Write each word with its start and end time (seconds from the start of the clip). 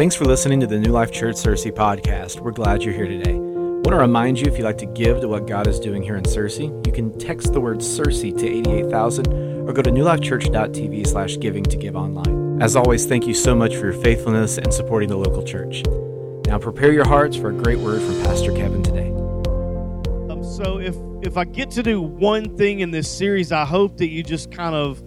Thanks 0.00 0.16
for 0.16 0.24
listening 0.24 0.60
to 0.60 0.66
the 0.66 0.78
New 0.78 0.92
Life 0.92 1.12
Church 1.12 1.36
Searcy 1.36 1.70
podcast. 1.70 2.40
We're 2.40 2.52
glad 2.52 2.82
you're 2.82 2.94
here 2.94 3.06
today. 3.06 3.34
I 3.34 3.36
want 3.36 3.88
to 3.88 3.96
remind 3.96 4.40
you 4.40 4.46
if 4.50 4.56
you'd 4.56 4.64
like 4.64 4.78
to 4.78 4.86
give 4.86 5.20
to 5.20 5.28
what 5.28 5.46
God 5.46 5.66
is 5.66 5.78
doing 5.78 6.02
here 6.02 6.16
in 6.16 6.24
Searcy, 6.24 6.86
you 6.86 6.90
can 6.90 7.18
text 7.18 7.52
the 7.52 7.60
word 7.60 7.80
Searcy 7.80 8.34
to 8.38 8.46
88000 8.46 9.30
or 9.68 9.74
go 9.74 9.82
to 9.82 9.90
newlifechurch.tv 9.90 11.06
slash 11.06 11.38
giving 11.38 11.62
to 11.64 11.76
give 11.76 11.96
online. 11.96 12.62
As 12.62 12.76
always, 12.76 13.04
thank 13.04 13.26
you 13.26 13.34
so 13.34 13.54
much 13.54 13.76
for 13.76 13.92
your 13.92 14.02
faithfulness 14.02 14.56
and 14.56 14.72
supporting 14.72 15.10
the 15.10 15.18
local 15.18 15.42
church. 15.42 15.82
Now 16.46 16.58
prepare 16.58 16.94
your 16.94 17.06
hearts 17.06 17.36
for 17.36 17.50
a 17.50 17.52
great 17.52 17.78
word 17.78 18.00
from 18.00 18.22
Pastor 18.22 18.52
Kevin 18.52 18.82
today. 18.82 19.10
Um, 20.30 20.42
so 20.42 20.78
if 20.78 20.96
if 21.20 21.36
I 21.36 21.44
get 21.44 21.70
to 21.72 21.82
do 21.82 22.00
one 22.00 22.56
thing 22.56 22.80
in 22.80 22.90
this 22.90 23.06
series, 23.06 23.52
I 23.52 23.66
hope 23.66 23.98
that 23.98 24.08
you 24.08 24.22
just 24.22 24.50
kind 24.50 24.74
of 24.74 25.02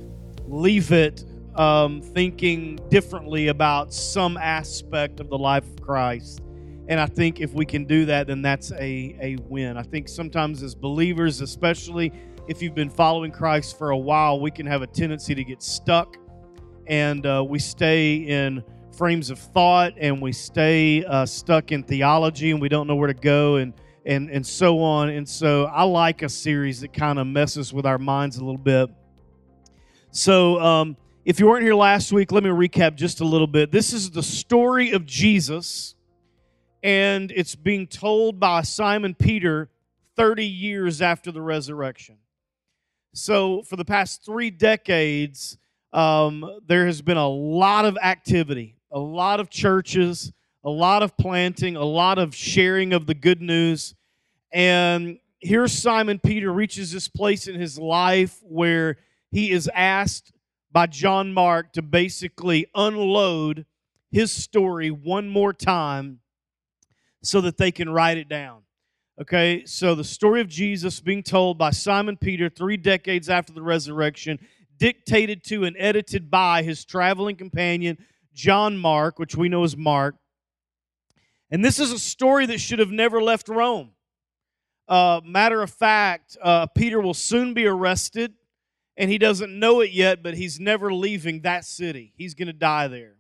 leave 0.46 0.92
it 0.92 1.26
um, 1.56 2.02
thinking 2.02 2.80
differently 2.90 3.48
about 3.48 3.94
some 3.94 4.38
aspect 4.38 5.20
of 5.20 5.30
the 5.30 5.38
life 5.38 5.66
of 5.66 5.82
Christ. 5.82 6.42
And 6.88 7.00
I 7.00 7.06
think 7.06 7.40
if 7.40 7.54
we 7.54 7.66
can 7.66 7.86
do 7.86 8.06
that, 8.06 8.28
then 8.28 8.42
that's 8.42 8.72
a, 8.74 9.16
a 9.22 9.38
win. 9.48 9.78
I 9.78 9.84
think 9.84 10.10
sometimes 10.10 10.62
as 10.64 10.76
believers, 10.76 11.42
especially 11.42 12.12
if 12.48 12.62
you've 12.62 12.76
been 12.76 12.90
following 12.90 13.32
Christ 13.32 13.78
for 13.78 13.92
a 13.92 13.98
while, 13.98 14.40
we 14.40 14.52
can 14.52 14.66
have 14.66 14.82
a 14.82 14.88
tendency 14.88 15.34
to 15.34 15.44
get 15.44 15.64
stuck 15.64 16.18
and 16.88 17.26
uh, 17.26 17.44
we 17.48 17.60
stay 17.60 18.16
in 18.16 18.64
frames 18.92 19.30
of 19.30 19.40
thought 19.40 19.94
and 19.98 20.22
we 20.22 20.32
stay 20.32 21.04
uh, 21.06 21.26
stuck 21.26 21.72
in 21.72 21.84
theology 21.84 22.52
and 22.52 22.62
we 22.62 22.70
don't 22.70 22.88
know 22.88 22.96
where 22.96 23.08
to 23.08 23.14
go 23.14 23.56
and, 23.56 23.74
and, 24.06 24.30
and 24.30 24.46
so 24.46 24.82
on. 24.82 25.10
And 25.10 25.28
so 25.28 25.66
I 25.66 25.84
like 25.84 26.22
a 26.22 26.30
series 26.30 26.82
that 26.82 26.94
kind 26.94 27.18
of 27.18 27.28
messes 27.28 27.74
with 27.74 27.86
our 27.86 27.98
minds 27.98 28.38
a 28.38 28.44
little 28.44 28.58
bit. 28.58 28.90
So, 30.12 30.60
um, 30.60 30.98
if 31.26 31.40
you 31.40 31.48
weren't 31.48 31.64
here 31.64 31.76
last 31.76 32.12
week, 32.12 32.34
let 32.34 32.44
me 32.44 32.50
recap 32.50 32.96
just 32.96 33.22
a 33.22 33.26
little 33.26 33.48
bit. 33.48 33.72
This 33.72 33.94
is 33.94 34.12
the 34.12 34.24
story 34.24 34.92
of 34.92 35.06
Jesus, 35.06 35.96
and 36.84 37.32
it's 37.32 37.56
being 37.56 37.88
told 37.88 38.42
by 38.42 38.62
Simon 38.64 39.16
Peter 39.16 39.70
30 40.18 40.46
years 40.46 41.02
after 41.02 41.32
the 41.32 41.42
resurrection. 41.42 42.18
So, 43.14 43.62
for 43.64 43.78
the 43.78 43.86
past 43.86 44.26
three 44.26 44.50
decades, 44.50 45.58
um, 45.94 46.60
there 46.68 46.86
has 46.88 47.02
been 47.02 47.16
a 47.16 47.30
lot 47.30 47.86
of 47.86 47.98
activity, 48.04 48.76
a 48.92 49.00
lot 49.00 49.40
of 49.40 49.50
churches, 49.50 50.34
a 50.66 50.70
lot 50.70 51.04
of 51.04 51.16
planting, 51.16 51.78
a 51.78 51.86
lot 51.86 52.20
of 52.20 52.36
sharing 52.36 52.92
of 52.92 53.06
the 53.06 53.14
good 53.14 53.42
news. 53.42 53.96
And 54.52 55.20
here 55.40 55.70
Simon 55.70 56.20
Peter 56.20 56.52
reaches 56.52 56.92
this 56.92 57.08
place 57.08 57.48
in 57.48 57.56
his 57.56 57.80
life 57.80 58.40
where 58.44 58.98
he 59.32 59.52
is 59.52 59.70
asked 59.74 60.33
by 60.74 60.88
John 60.88 61.32
Mark 61.32 61.72
to 61.74 61.82
basically 61.84 62.66
unload 62.74 63.66
his 64.12 64.32
story 64.32 64.90
one 64.90 65.30
more 65.30 65.54
time 65.54 66.20
so 67.22 67.40
that 67.42 67.58
they 67.58 67.72
can 67.72 67.90
write 67.90 68.18
it 68.18 68.28
down. 68.28 68.64
Okay, 69.22 69.64
so 69.66 69.94
the 69.94 70.04
story 70.04 70.42
of 70.42 70.48
Jesus 70.48 71.00
being 71.00 71.22
told 71.22 71.60
by 71.60 71.70
Simon 71.70 72.18
Peter 72.18 72.50
three 72.50 72.78
decades 72.78 73.30
after 73.30 73.54
the 73.54 73.62
resurrection, 73.62 74.40
dictated 74.78 75.44
to 75.46 75.64
and 75.66 75.76
edited 75.78 76.32
by 76.32 76.64
his 76.64 76.84
traveling 76.84 77.36
companion, 77.36 77.98
John 78.34 78.76
Mark, 78.76 79.20
which 79.20 79.36
we 79.36 79.50
know 79.50 79.64
as 79.64 79.78
Mark. 79.78 80.16
And 81.52 81.64
this 81.64 81.80
is 81.80 81.92
a 81.92 82.00
story 82.00 82.48
that 82.48 82.60
should 82.60 82.80
have 82.80 82.92
never 82.92 83.22
left 83.22 83.48
Rome. 83.48 83.92
Uh, 84.88 85.22
matter 85.24 85.62
of 85.62 85.70
fact, 85.70 86.36
uh, 86.42 86.66
Peter 86.66 87.00
will 87.00 87.14
soon 87.14 87.54
be 87.54 87.68
arrested 87.68 88.34
and 88.96 89.10
he 89.10 89.18
doesn't 89.18 89.58
know 89.58 89.82
it 89.82 89.92
yet, 89.92 90.22
but 90.22 90.36
he's 90.36 90.60
never 90.60 90.94
leaving 90.94 91.42
that 91.42 91.66
city. 91.66 92.14
He's 92.16 92.34
going 92.34 92.48
to 92.48 92.54
die 92.54 92.88
there. 92.88 93.16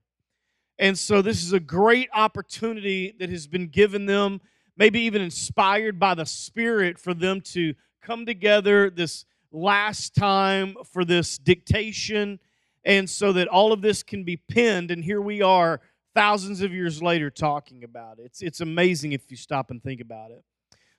And 0.80 0.98
so, 0.98 1.22
this 1.22 1.44
is 1.44 1.54
a 1.54 1.60
great 1.60 2.10
opportunity 2.14 3.14
that 3.20 3.30
has 3.30 3.48
been 3.48 3.68
given 3.68 4.06
them, 4.06 4.42
maybe 4.76 5.02
even 5.02 5.22
inspired 5.22 6.00
by 6.00 6.16
the 6.16 6.26
Spirit, 6.26 7.00
for 7.00 7.14
them 7.14 7.42
to 7.42 7.76
come 8.02 8.26
together 8.26 8.90
this 8.90 9.26
last 9.52 10.16
time 10.16 10.76
for 10.92 11.06
this 11.06 11.38
dictation, 11.38 12.40
and 12.84 13.08
so 13.08 13.34
that 13.34 13.48
all 13.48 13.72
of 13.72 13.82
this 13.82 14.02
can 14.02 14.24
be 14.24 14.38
penned. 14.38 14.90
And 14.90 15.04
here 15.04 15.22
we 15.22 15.44
are, 15.44 15.80
thousands 16.16 16.62
of 16.62 16.74
years 16.74 17.04
later, 17.04 17.30
talking 17.30 17.84
about 17.84 18.18
it. 18.18 18.26
It's, 18.26 18.42
it's 18.42 18.62
amazing 18.62 19.12
if 19.12 19.30
you 19.30 19.38
stop 19.38 19.70
and 19.70 19.82
think 19.82 20.02
about 20.02 20.32
it. 20.32 20.44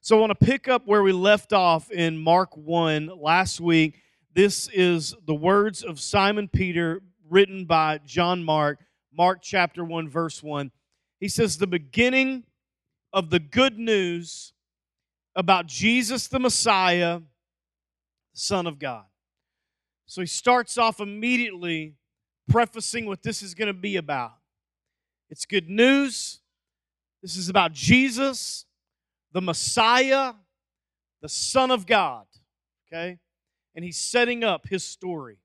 So, 0.00 0.16
I 0.16 0.20
want 0.20 0.38
to 0.38 0.46
pick 0.46 0.68
up 0.68 0.86
where 0.86 1.02
we 1.02 1.12
left 1.12 1.52
off 1.52 1.90
in 1.90 2.16
Mark 2.16 2.56
1 2.56 3.10
last 3.20 3.60
week 3.60 4.03
this 4.34 4.68
is 4.72 5.14
the 5.26 5.34
words 5.34 5.82
of 5.82 6.00
Simon 6.00 6.48
Peter 6.48 7.02
written 7.30 7.64
by 7.64 7.98
John 8.04 8.42
Mark, 8.42 8.80
Mark 9.12 9.38
chapter 9.40 9.84
1, 9.84 10.08
verse 10.08 10.42
1. 10.42 10.72
He 11.20 11.28
says, 11.28 11.56
The 11.56 11.68
beginning 11.68 12.42
of 13.12 13.30
the 13.30 13.38
good 13.38 13.78
news 13.78 14.52
about 15.36 15.66
Jesus 15.66 16.26
the 16.28 16.40
Messiah, 16.40 17.20
Son 18.32 18.66
of 18.66 18.78
God. 18.78 19.04
So 20.06 20.20
he 20.20 20.26
starts 20.26 20.76
off 20.76 21.00
immediately 21.00 21.94
prefacing 22.48 23.06
what 23.06 23.22
this 23.22 23.40
is 23.40 23.54
going 23.54 23.68
to 23.68 23.72
be 23.72 23.96
about. 23.96 24.32
It's 25.30 25.46
good 25.46 25.70
news. 25.70 26.40
This 27.22 27.36
is 27.36 27.48
about 27.48 27.72
Jesus, 27.72 28.66
the 29.32 29.40
Messiah, 29.40 30.34
the 31.22 31.28
Son 31.28 31.70
of 31.70 31.86
God. 31.86 32.26
Okay? 32.86 33.18
And 33.74 33.84
he's 33.84 33.98
setting 33.98 34.44
up 34.44 34.68
his 34.68 34.84
story. 34.84 35.38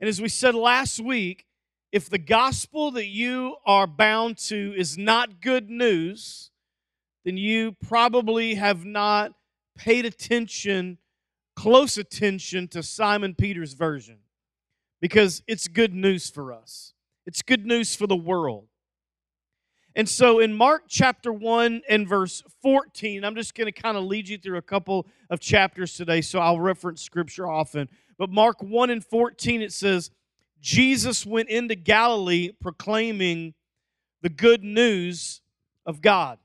And 0.00 0.08
as 0.08 0.20
we 0.20 0.28
said 0.28 0.54
last 0.54 1.00
week, 1.00 1.46
if 1.92 2.10
the 2.10 2.18
gospel 2.18 2.90
that 2.92 3.06
you 3.06 3.56
are 3.64 3.86
bound 3.86 4.38
to 4.38 4.74
is 4.76 4.98
not 4.98 5.40
good 5.40 5.70
news, 5.70 6.50
then 7.24 7.36
you 7.36 7.72
probably 7.72 8.54
have 8.54 8.84
not 8.84 9.32
paid 9.76 10.04
attention, 10.04 10.98
close 11.54 11.96
attention 11.96 12.68
to 12.68 12.82
Simon 12.82 13.34
Peter's 13.34 13.72
version 13.74 14.18
because 15.00 15.42
it's 15.46 15.68
good 15.68 15.94
news 15.94 16.30
for 16.30 16.52
us. 16.52 16.92
It's 17.26 17.42
good 17.42 17.66
news 17.66 17.96
for 17.96 18.06
the 18.06 18.16
world. 18.16 18.68
And 19.96 20.06
so 20.06 20.40
in 20.40 20.52
Mark 20.52 20.82
chapter 20.88 21.32
1 21.32 21.80
and 21.88 22.06
verse 22.06 22.42
14, 22.62 23.24
I'm 23.24 23.34
just 23.34 23.54
going 23.54 23.64
to 23.64 23.72
kind 23.72 23.96
of 23.96 24.04
lead 24.04 24.28
you 24.28 24.36
through 24.36 24.58
a 24.58 24.62
couple 24.62 25.06
of 25.30 25.40
chapters 25.40 25.94
today, 25.94 26.20
so 26.20 26.38
I'll 26.38 26.60
reference 26.60 27.00
scripture 27.00 27.48
often. 27.48 27.88
But 28.18 28.28
Mark 28.28 28.62
1 28.62 28.90
and 28.90 29.02
14, 29.02 29.62
it 29.62 29.72
says, 29.72 30.10
Jesus 30.60 31.24
went 31.24 31.48
into 31.48 31.74
Galilee 31.74 32.52
proclaiming 32.60 33.54
the 34.20 34.28
good 34.28 34.62
news 34.62 35.40
of 35.86 36.02
God. 36.02 36.38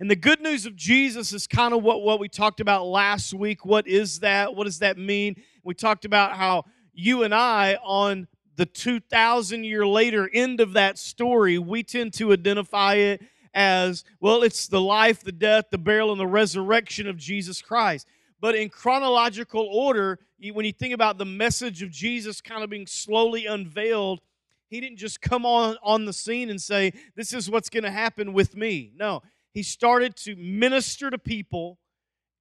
And 0.00 0.10
the 0.10 0.16
good 0.16 0.40
news 0.40 0.64
of 0.64 0.74
Jesus 0.74 1.34
is 1.34 1.46
kind 1.46 1.74
of 1.74 1.82
what, 1.82 2.00
what 2.00 2.18
we 2.18 2.30
talked 2.30 2.60
about 2.60 2.86
last 2.86 3.34
week. 3.34 3.66
What 3.66 3.86
is 3.86 4.20
that? 4.20 4.54
What 4.54 4.64
does 4.64 4.78
that 4.78 4.96
mean? 4.96 5.36
We 5.62 5.74
talked 5.74 6.06
about 6.06 6.32
how 6.32 6.64
you 6.94 7.24
and 7.24 7.34
I, 7.34 7.76
on 7.82 8.26
the 8.56 8.66
2,000 8.66 9.64
year 9.64 9.86
later 9.86 10.28
end 10.32 10.60
of 10.60 10.72
that 10.72 10.98
story, 10.98 11.58
we 11.58 11.82
tend 11.82 12.14
to 12.14 12.32
identify 12.32 12.94
it 12.94 13.22
as 13.54 14.04
well, 14.20 14.42
it's 14.42 14.66
the 14.66 14.80
life, 14.80 15.22
the 15.22 15.32
death, 15.32 15.66
the 15.70 15.78
burial, 15.78 16.12
and 16.12 16.20
the 16.20 16.26
resurrection 16.26 17.06
of 17.06 17.16
Jesus 17.16 17.62
Christ. 17.62 18.06
But 18.38 18.54
in 18.54 18.68
chronological 18.68 19.66
order, 19.72 20.18
when 20.52 20.66
you 20.66 20.72
think 20.72 20.92
about 20.92 21.16
the 21.16 21.24
message 21.24 21.82
of 21.82 21.90
Jesus 21.90 22.42
kind 22.42 22.62
of 22.62 22.68
being 22.68 22.86
slowly 22.86 23.46
unveiled, 23.46 24.20
he 24.68 24.80
didn't 24.80 24.98
just 24.98 25.22
come 25.22 25.46
on, 25.46 25.76
on 25.82 26.04
the 26.04 26.12
scene 26.12 26.50
and 26.50 26.60
say, 26.60 26.92
This 27.14 27.32
is 27.32 27.48
what's 27.50 27.70
going 27.70 27.84
to 27.84 27.90
happen 27.90 28.34
with 28.34 28.56
me. 28.56 28.92
No, 28.94 29.22
he 29.52 29.62
started 29.62 30.16
to 30.16 30.36
minister 30.36 31.08
to 31.08 31.18
people, 31.18 31.78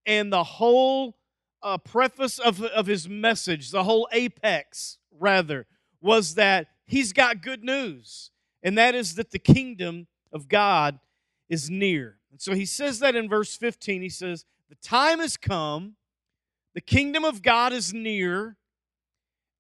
and 0.06 0.34
the 0.34 0.44
whole 0.44 1.16
uh, 1.64 1.78
preface 1.78 2.40
of, 2.40 2.62
of 2.62 2.88
his 2.88 3.08
message, 3.08 3.72
the 3.72 3.84
whole 3.84 4.10
apex, 4.12 4.98
rather, 5.18 5.66
was 6.02 6.36
that 6.36 6.68
he's 6.86 7.14
got 7.14 7.42
good 7.42 7.64
news, 7.64 8.32
and 8.64 8.78
that 8.78 8.96
is 8.96 9.16
that 9.16 9.32
the 9.32 9.40
kingdom 9.40 10.08
of 10.32 10.48
God 10.48 11.00
is 11.50 11.70
near. 11.70 12.18
And 12.32 12.42
so 12.42 12.54
he 12.54 12.66
says 12.66 13.00
that 13.00 13.16
in 13.16 13.30
verse 13.30 13.56
15. 13.56 14.02
He 14.02 14.10
says, 14.10 14.46
The 14.70 14.76
time 14.76 15.20
has 15.20 15.38
come, 15.38 15.96
the 16.74 16.82
kingdom 16.82 17.24
of 17.24 17.42
God 17.42 17.72
is 17.72 17.94
near, 17.94 18.58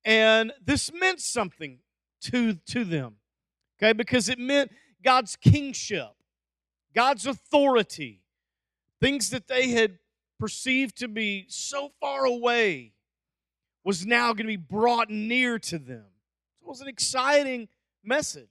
and 0.03 0.53
this 0.63 0.91
meant 0.93 1.21
something 1.21 1.79
to, 2.21 2.55
to 2.67 2.83
them, 2.83 3.15
okay, 3.77 3.93
because 3.93 4.29
it 4.29 4.39
meant 4.39 4.71
God's 5.03 5.35
kingship, 5.35 6.13
God's 6.93 7.25
authority, 7.25 8.21
things 8.99 9.29
that 9.29 9.47
they 9.47 9.69
had 9.69 9.99
perceived 10.39 10.97
to 10.97 11.07
be 11.07 11.45
so 11.47 11.91
far 11.99 12.25
away 12.25 12.93
was 13.83 14.05
now 14.05 14.33
going 14.33 14.47
to 14.47 14.57
be 14.57 14.57
brought 14.57 15.09
near 15.09 15.59
to 15.59 15.77
them. 15.77 16.05
Was 16.65 16.81
an 16.81 16.87
exciting 16.87 17.67
message. 18.03 18.49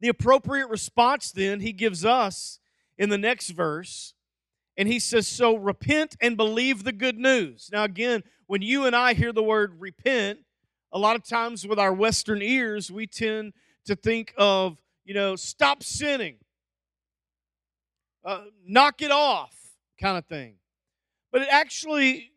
The 0.00 0.08
appropriate 0.08 0.68
response 0.68 1.32
then 1.32 1.60
he 1.60 1.72
gives 1.72 2.04
us 2.04 2.58
in 2.98 3.08
the 3.08 3.16
next 3.16 3.50
verse, 3.50 4.14
and 4.76 4.86
he 4.86 4.98
says, 4.98 5.26
So 5.26 5.56
repent 5.56 6.16
and 6.20 6.36
believe 6.36 6.84
the 6.84 6.92
good 6.92 7.16
news. 7.16 7.70
Now, 7.72 7.84
again, 7.84 8.22
when 8.46 8.60
you 8.60 8.84
and 8.84 8.94
I 8.94 9.14
hear 9.14 9.32
the 9.32 9.42
word 9.42 9.80
repent, 9.80 10.40
a 10.92 10.98
lot 10.98 11.16
of 11.16 11.24
times 11.24 11.66
with 11.66 11.78
our 11.78 11.92
Western 11.92 12.42
ears, 12.42 12.90
we 12.90 13.06
tend 13.06 13.54
to 13.86 13.96
think 13.96 14.34
of, 14.36 14.76
you 15.04 15.14
know, 15.14 15.36
stop 15.36 15.82
sinning, 15.82 16.36
uh, 18.24 18.42
knock 18.66 19.00
it 19.00 19.10
off 19.10 19.54
kind 19.98 20.18
of 20.18 20.26
thing. 20.26 20.56
But 21.30 21.42
it 21.42 21.48
actually, 21.50 22.31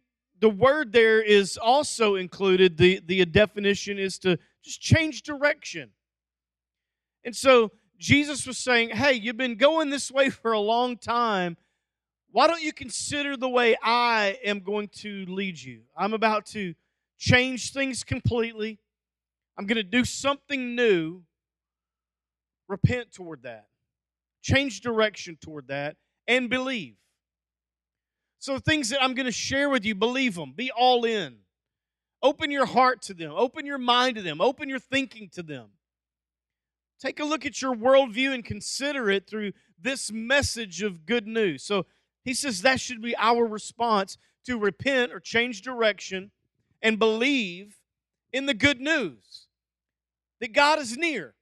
the 0.46 0.50
word 0.52 0.92
there 0.92 1.24
is 1.24 1.58
also 1.58 2.14
included, 2.14 2.78
the, 2.78 3.02
the 3.04 3.26
definition 3.26 3.98
is 3.98 4.20
to 4.20 4.38
just 4.64 4.80
change 4.80 5.24
direction. 5.24 5.90
And 7.24 7.36
so 7.36 7.72
Jesus 7.98 8.46
was 8.46 8.60
saying, 8.60 8.92
hey, 8.92 9.14
you've 9.14 9.38
been 9.38 9.56
going 9.56 9.90
this 9.90 10.12
way 10.12 10.30
for 10.30 10.52
a 10.52 10.60
long 10.60 10.98
time. 10.98 11.58
Why 12.30 12.46
don't 12.46 12.62
you 12.62 12.74
consider 12.74 13.36
the 13.36 13.50
way 13.50 13.76
I 13.82 14.38
am 14.46 14.60
going 14.60 14.90
to 15.00 15.26
lead 15.28 15.60
you? 15.60 15.82
I'm 15.98 16.14
about 16.14 16.46
to 16.52 16.76
change 17.18 17.74
things 17.74 18.04
completely. 18.04 18.78
I'm 19.58 19.66
going 19.66 19.78
to 19.78 19.84
do 19.84 20.06
something 20.06 20.76
new. 20.76 21.24
Repent 22.68 23.12
toward 23.12 23.42
that. 23.42 23.66
Change 24.44 24.82
direction 24.82 25.40
toward 25.42 25.70
that 25.70 25.96
and 26.28 26.52
believe. 26.52 26.98
So, 28.46 28.60
things 28.60 28.90
that 28.90 29.02
I'm 29.02 29.16
going 29.16 29.26
to 29.26 29.32
share 29.32 29.70
with 29.70 29.86
you, 29.86 29.96
believe 29.96 30.36
them. 30.36 30.54
Be 30.56 30.70
all 30.70 31.04
in. 31.04 31.38
Open 32.22 32.52
your 32.52 32.68
heart 32.68 33.02
to 33.02 33.16
them. 33.16 33.32
Open 33.36 33.66
your 33.66 33.80
mind 33.80 34.18
to 34.18 34.22
them. 34.22 34.40
Open 34.40 34.70
your 34.70 34.78
thinking 34.78 35.30
to 35.30 35.42
them. 35.42 35.70
Take 37.00 37.20
a 37.20 37.24
look 37.24 37.44
at 37.44 37.60
your 37.60 37.74
worldview 37.74 38.36
and 38.36 38.46
consider 38.46 39.10
it 39.10 39.26
through 39.26 39.54
this 39.82 40.12
message 40.12 40.84
of 40.84 41.08
good 41.08 41.26
news. 41.26 41.64
So, 41.64 41.88
he 42.24 42.36
says 42.36 42.62
that 42.62 42.80
should 42.80 43.02
be 43.02 43.18
our 43.18 43.48
response 43.48 44.16
to 44.46 44.60
repent 44.60 45.12
or 45.12 45.20
change 45.20 45.64
direction 45.64 46.30
and 46.84 47.00
believe 47.00 47.80
in 48.32 48.46
the 48.46 48.54
good 48.54 48.80
news 48.80 49.48
that 50.40 50.54
God 50.54 50.78
is 50.78 50.96
near. 50.96 51.34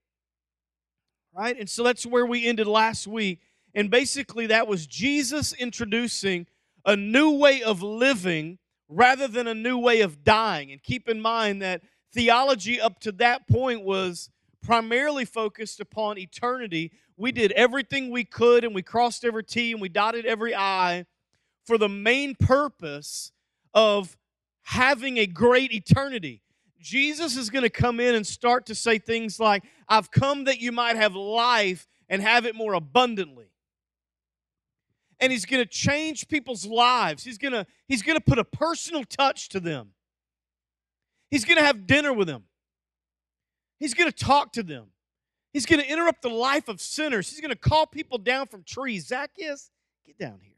Right? 1.36 1.60
And 1.60 1.70
so 1.70 1.84
that's 1.84 2.06
where 2.06 2.26
we 2.26 2.48
ended 2.48 2.66
last 2.66 3.08
week. 3.08 3.42
And 3.76 3.92
basically, 3.92 4.48
that 4.48 4.70
was 4.70 4.88
Jesus 4.88 5.52
introducing 5.52 6.48
a 6.86 6.96
new 6.96 7.32
way 7.32 7.62
of 7.62 7.82
living 7.82 8.60
rather 8.90 9.28
than 9.28 9.48
a 9.48 9.54
new 9.54 9.78
way 9.78 10.02
of 10.02 10.24
dying. 10.24 10.72
And 10.72 10.82
keep 10.82 11.10
in 11.10 11.22
mind 11.22 11.62
that 11.62 11.82
theology 12.14 12.80
up 12.80 13.00
to 13.02 13.12
that 13.14 13.48
point 13.48 13.84
was 13.84 14.30
primarily 14.62 15.26
focused 15.26 15.80
upon 15.80 16.18
eternity. 16.18 16.92
We 17.18 17.32
did 17.32 17.52
everything 17.54 18.10
we 18.10 18.24
could 18.24 18.64
and 18.64 18.74
we 18.74 18.82
crossed 18.82 19.26
every 19.26 19.44
T 19.44 19.72
and 19.72 19.82
we 19.82 19.90
dotted 19.90 20.26
every 20.26 20.56
I 20.56 21.06
for 21.66 21.78
the 21.78 21.90
main 21.90 22.36
purpose 22.36 23.32
of 23.74 24.18
having 24.64 25.18
a 25.18 25.26
great 25.26 25.74
eternity. 25.74 26.42
Jesus 26.80 27.38
is 27.38 27.50
going 27.50 27.64
to 27.64 27.70
come 27.70 28.00
in 28.00 28.14
and 28.14 28.28
start 28.28 28.66
to 28.66 28.76
say 28.76 29.00
things 29.00 29.40
like, 29.40 29.64
I've 29.88 30.12
come 30.12 30.46
that 30.46 30.60
you 30.60 30.72
might 30.72 30.98
have 30.98 31.16
life 31.16 31.88
and 32.10 32.22
have 32.22 32.46
it 32.46 32.56
more 32.56 32.74
abundantly. 32.74 33.53
And 35.24 35.32
he's 35.32 35.46
going 35.46 35.64
to 35.64 35.70
change 35.70 36.28
people's 36.28 36.66
lives. 36.66 37.24
He's 37.24 37.38
going 37.38 37.54
to 37.54 37.66
he's 37.88 38.02
going 38.02 38.18
to 38.18 38.22
put 38.22 38.40
a 38.40 38.44
personal 38.44 39.06
touch 39.06 39.48
to 39.50 39.62
them. 39.62 39.92
He's 41.32 41.46
going 41.46 41.58
to 41.58 41.64
have 41.64 41.88
dinner 41.88 42.12
with 42.12 42.28
them. 42.28 42.44
He's 43.80 43.94
going 43.94 44.12
to 44.12 44.16
talk 44.26 44.52
to 44.52 44.64
them. 44.64 44.88
He's 45.54 45.66
going 45.66 45.80
to 45.80 45.90
interrupt 45.90 46.24
the 46.24 46.30
life 46.30 46.68
of 46.68 46.82
sinners. 46.82 47.30
He's 47.30 47.40
going 47.40 47.52
to 47.52 47.56
call 47.56 47.88
people 47.88 48.18
down 48.18 48.48
from 48.48 48.64
trees. 48.64 49.08
Zacchaeus, 49.08 49.72
get 50.06 50.18
down 50.18 50.40
here. 50.42 50.58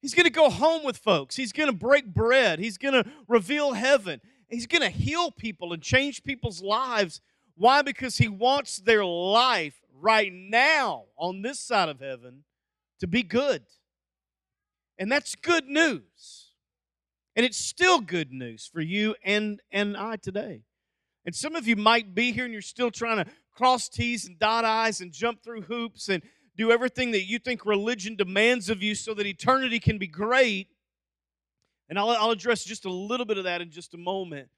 He's 0.00 0.14
going 0.14 0.24
to 0.24 0.30
go 0.30 0.48
home 0.48 0.82
with 0.82 0.96
folks. 0.96 1.36
He's 1.36 1.52
going 1.52 1.68
to 1.68 1.76
break 1.76 2.06
bread. 2.06 2.58
He's 2.58 2.78
going 2.78 2.94
to 2.94 3.04
reveal 3.28 3.74
heaven. 3.74 4.22
He's 4.48 4.66
going 4.66 4.80
to 4.80 4.88
heal 4.88 5.30
people 5.30 5.74
and 5.74 5.82
change 5.82 6.24
people's 6.24 6.62
lives. 6.62 7.20
Why? 7.54 7.82
Because 7.82 8.16
he 8.16 8.28
wants 8.28 8.78
their 8.78 9.04
life 9.04 9.83
right 10.04 10.30
now 10.32 11.04
on 11.16 11.40
this 11.40 11.58
side 11.58 11.88
of 11.88 11.98
heaven 11.98 12.44
to 13.00 13.06
be 13.06 13.22
good. 13.22 13.62
And 14.98 15.10
that's 15.10 15.34
good 15.34 15.66
news. 15.66 16.50
And 17.34 17.44
it's 17.44 17.56
still 17.56 18.00
good 18.00 18.30
news 18.30 18.70
for 18.72 18.80
you 18.80 19.16
and, 19.24 19.60
and 19.72 19.96
I 19.96 20.16
today. 20.16 20.62
And 21.24 21.34
some 21.34 21.56
of 21.56 21.66
you 21.66 21.74
might 21.74 22.14
be 22.14 22.32
here 22.32 22.44
and 22.44 22.52
you're 22.52 22.62
still 22.62 22.90
trying 22.90 23.24
to 23.24 23.30
cross 23.52 23.88
T's 23.88 24.26
and 24.26 24.38
dot 24.38 24.64
I's 24.64 25.00
and 25.00 25.10
jump 25.10 25.42
through 25.42 25.62
hoops 25.62 26.08
and 26.08 26.22
do 26.54 26.70
everything 26.70 27.10
that 27.12 27.24
you 27.24 27.38
think 27.38 27.64
religion 27.64 28.14
demands 28.14 28.68
of 28.68 28.82
you 28.82 28.94
so 28.94 29.14
that 29.14 29.26
eternity 29.26 29.80
can 29.80 29.98
be 29.98 30.06
great. 30.06 30.68
And 31.88 31.98
I'll, 31.98 32.10
I'll 32.10 32.30
address 32.30 32.62
just 32.62 32.84
a 32.84 32.92
little 32.92 33.26
bit 33.26 33.38
of 33.38 33.44
that 33.44 33.62
in 33.62 33.70
just 33.70 33.94
a 33.94 33.98
moment. 33.98 34.48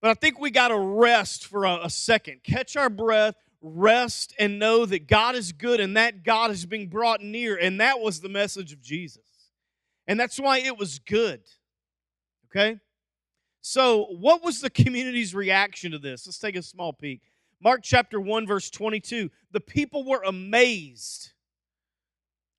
But 0.00 0.10
I 0.10 0.14
think 0.14 0.40
we 0.40 0.50
got 0.50 0.68
to 0.68 0.78
rest 0.78 1.46
for 1.46 1.66
a, 1.66 1.80
a 1.84 1.90
second, 1.90 2.42
catch 2.42 2.74
our 2.74 2.88
breath, 2.88 3.36
rest, 3.62 4.34
and 4.38 4.58
know 4.58 4.86
that 4.86 5.06
God 5.06 5.34
is 5.34 5.52
good 5.52 5.80
and 5.80 5.96
that 5.96 6.22
God 6.24 6.50
is 6.50 6.64
being 6.66 6.88
brought 6.88 7.22
near. 7.22 7.56
And 7.56 7.80
that 7.80 8.00
was 8.00 8.20
the 8.20 8.28
message 8.28 8.72
of 8.72 8.80
Jesus. 8.80 9.22
And 10.06 10.18
that's 10.18 10.40
why 10.40 10.58
it 10.58 10.78
was 10.78 10.98
good. 10.98 11.42
Okay? 12.50 12.80
So, 13.60 14.06
what 14.06 14.42
was 14.42 14.60
the 14.60 14.70
community's 14.70 15.34
reaction 15.34 15.92
to 15.92 15.98
this? 15.98 16.26
Let's 16.26 16.38
take 16.38 16.56
a 16.56 16.62
small 16.62 16.92
peek. 16.92 17.20
Mark 17.62 17.82
chapter 17.82 18.18
1, 18.18 18.46
verse 18.46 18.70
22. 18.70 19.30
The 19.52 19.60
people 19.60 20.04
were 20.04 20.22
amazed 20.24 21.32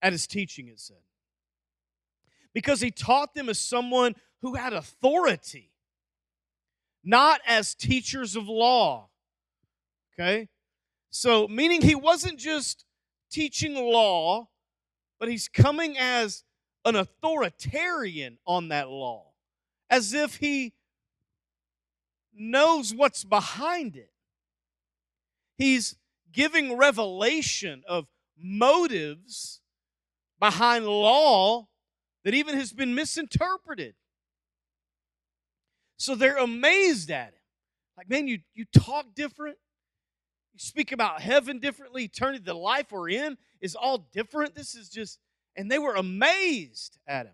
at 0.02 0.14
his 0.14 0.28
teaching, 0.28 0.68
it 0.68 0.80
said. 0.80 0.98
Because 2.54 2.82
he 2.82 2.92
taught 2.92 3.34
them 3.34 3.50
as 3.50 3.58
someone 3.58 4.16
who 4.42 4.56
had 4.56 4.74
authority, 4.74 5.72
not 7.04 7.42
as 7.48 7.74
teachers 7.74 8.36
of 8.36 8.48
law. 8.48 9.10
Okay? 10.14 10.50
So, 11.12 11.48
meaning 11.48 11.82
he 11.82 11.94
wasn't 11.94 12.40
just 12.40 12.86
teaching 13.30 13.76
law, 13.76 14.48
but 15.20 15.30
he's 15.30 15.50
coming 15.50 15.98
as 15.98 16.44
an 16.86 16.96
authoritarian 16.96 18.38
on 18.48 18.70
that 18.70 18.90
law, 18.90 19.34
as 19.90 20.14
if 20.14 20.38
he 20.38 20.74
knows 22.34 22.94
what's 22.96 23.24
behind 23.26 23.98
it. 23.98 24.10
He's 25.58 25.98
giving 26.32 26.78
revelation 26.78 27.84
of 27.88 28.08
motives 28.38 29.60
behind 30.40 30.88
law 30.88 31.68
that 32.24 32.34
even 32.34 32.56
has 32.56 32.72
been 32.72 32.96
misinterpreted. 32.96 33.96
So 35.98 36.16
they're 36.16 36.38
amazed 36.38 37.12
at 37.12 37.28
him. 37.28 37.42
Like, 37.98 38.10
man, 38.10 38.28
you, 38.28 38.40
you 38.56 38.66
talk 38.74 39.14
different. 39.14 39.58
You 40.54 40.60
speak 40.60 40.92
about 40.92 41.22
heaven 41.22 41.60
differently. 41.60 42.04
Eternity, 42.04 42.44
the 42.44 42.54
life 42.54 42.92
we're 42.92 43.10
in 43.10 43.38
is 43.62 43.76
all 43.76 44.10
different. 44.12 44.56
This 44.56 44.76
is 44.76 44.90
just, 44.90 45.20
and 45.56 45.72
they 45.72 45.80
were 45.80 45.96
amazed 45.96 46.98
at 47.08 47.28
him. 47.28 47.34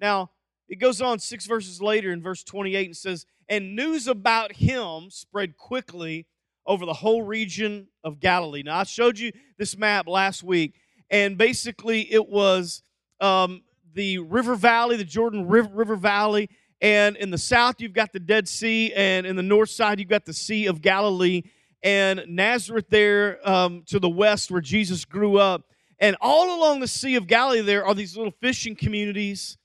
Now, 0.00 0.30
it 0.68 0.76
goes 0.76 1.02
on 1.02 1.18
six 1.18 1.46
verses 1.46 1.82
later 1.82 2.12
in 2.12 2.22
verse 2.22 2.44
28 2.44 2.86
and 2.86 2.96
says, 2.96 3.26
And 3.48 3.74
news 3.74 4.06
about 4.06 4.52
him 4.52 5.10
spread 5.10 5.56
quickly 5.56 6.26
over 6.64 6.86
the 6.86 6.94
whole 6.94 7.22
region 7.22 7.88
of 8.04 8.20
Galilee. 8.20 8.62
Now, 8.62 8.78
I 8.78 8.84
showed 8.84 9.18
you 9.18 9.32
this 9.58 9.76
map 9.76 10.06
last 10.06 10.44
week, 10.44 10.74
and 11.10 11.36
basically 11.36 12.12
it 12.12 12.28
was 12.28 12.82
um, 13.20 13.62
the 13.94 14.18
river 14.18 14.54
valley, 14.54 14.96
the 14.96 15.04
Jordan 15.04 15.48
river, 15.48 15.70
river 15.72 15.96
Valley, 15.96 16.48
and 16.80 17.16
in 17.16 17.30
the 17.30 17.38
south 17.38 17.80
you've 17.80 17.92
got 17.92 18.12
the 18.12 18.20
Dead 18.20 18.48
Sea, 18.48 18.92
and 18.94 19.26
in 19.26 19.36
the 19.36 19.42
north 19.42 19.70
side 19.70 19.98
you've 19.98 20.08
got 20.08 20.24
the 20.24 20.32
Sea 20.32 20.66
of 20.66 20.80
Galilee, 20.80 21.42
and 21.82 22.24
Nazareth 22.28 22.86
there 22.90 23.46
um, 23.48 23.82
to 23.86 23.98
the 23.98 24.08
west 24.08 24.50
where 24.50 24.60
Jesus 24.60 25.04
grew 25.04 25.38
up. 25.38 25.64
And 25.98 26.16
all 26.20 26.58
along 26.58 26.80
the 26.80 26.88
Sea 26.88 27.16
of 27.16 27.26
Galilee 27.26 27.60
there 27.60 27.84
are 27.84 27.94
these 27.94 28.16
little 28.16 28.34
fishing 28.40 28.74
communities, 28.74 29.58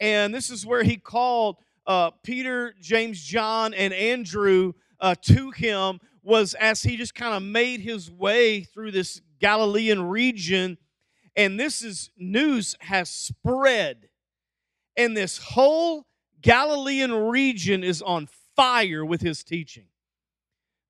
and 0.00 0.34
this 0.34 0.50
is 0.50 0.66
where 0.66 0.82
he 0.82 0.96
called 0.96 1.56
uh, 1.86 2.10
Peter, 2.22 2.74
James, 2.80 3.22
John, 3.22 3.74
and 3.74 3.92
Andrew 3.92 4.72
uh, 5.00 5.14
to 5.22 5.50
him 5.50 6.00
was 6.22 6.54
as 6.54 6.82
he 6.82 6.96
just 6.96 7.14
kind 7.14 7.34
of 7.34 7.42
made 7.42 7.80
his 7.80 8.10
way 8.10 8.62
through 8.62 8.92
this 8.92 9.20
Galilean 9.40 10.08
region, 10.08 10.78
and 11.34 11.58
this 11.58 11.82
is 11.82 12.10
news 12.16 12.76
has 12.80 13.10
spread, 13.10 14.08
and 14.96 15.16
this 15.16 15.38
whole 15.38 16.06
Galilean 16.40 17.12
region 17.12 17.82
is 17.82 18.02
on 18.02 18.28
fire 18.54 19.04
with 19.04 19.20
his 19.20 19.42
teaching. 19.42 19.86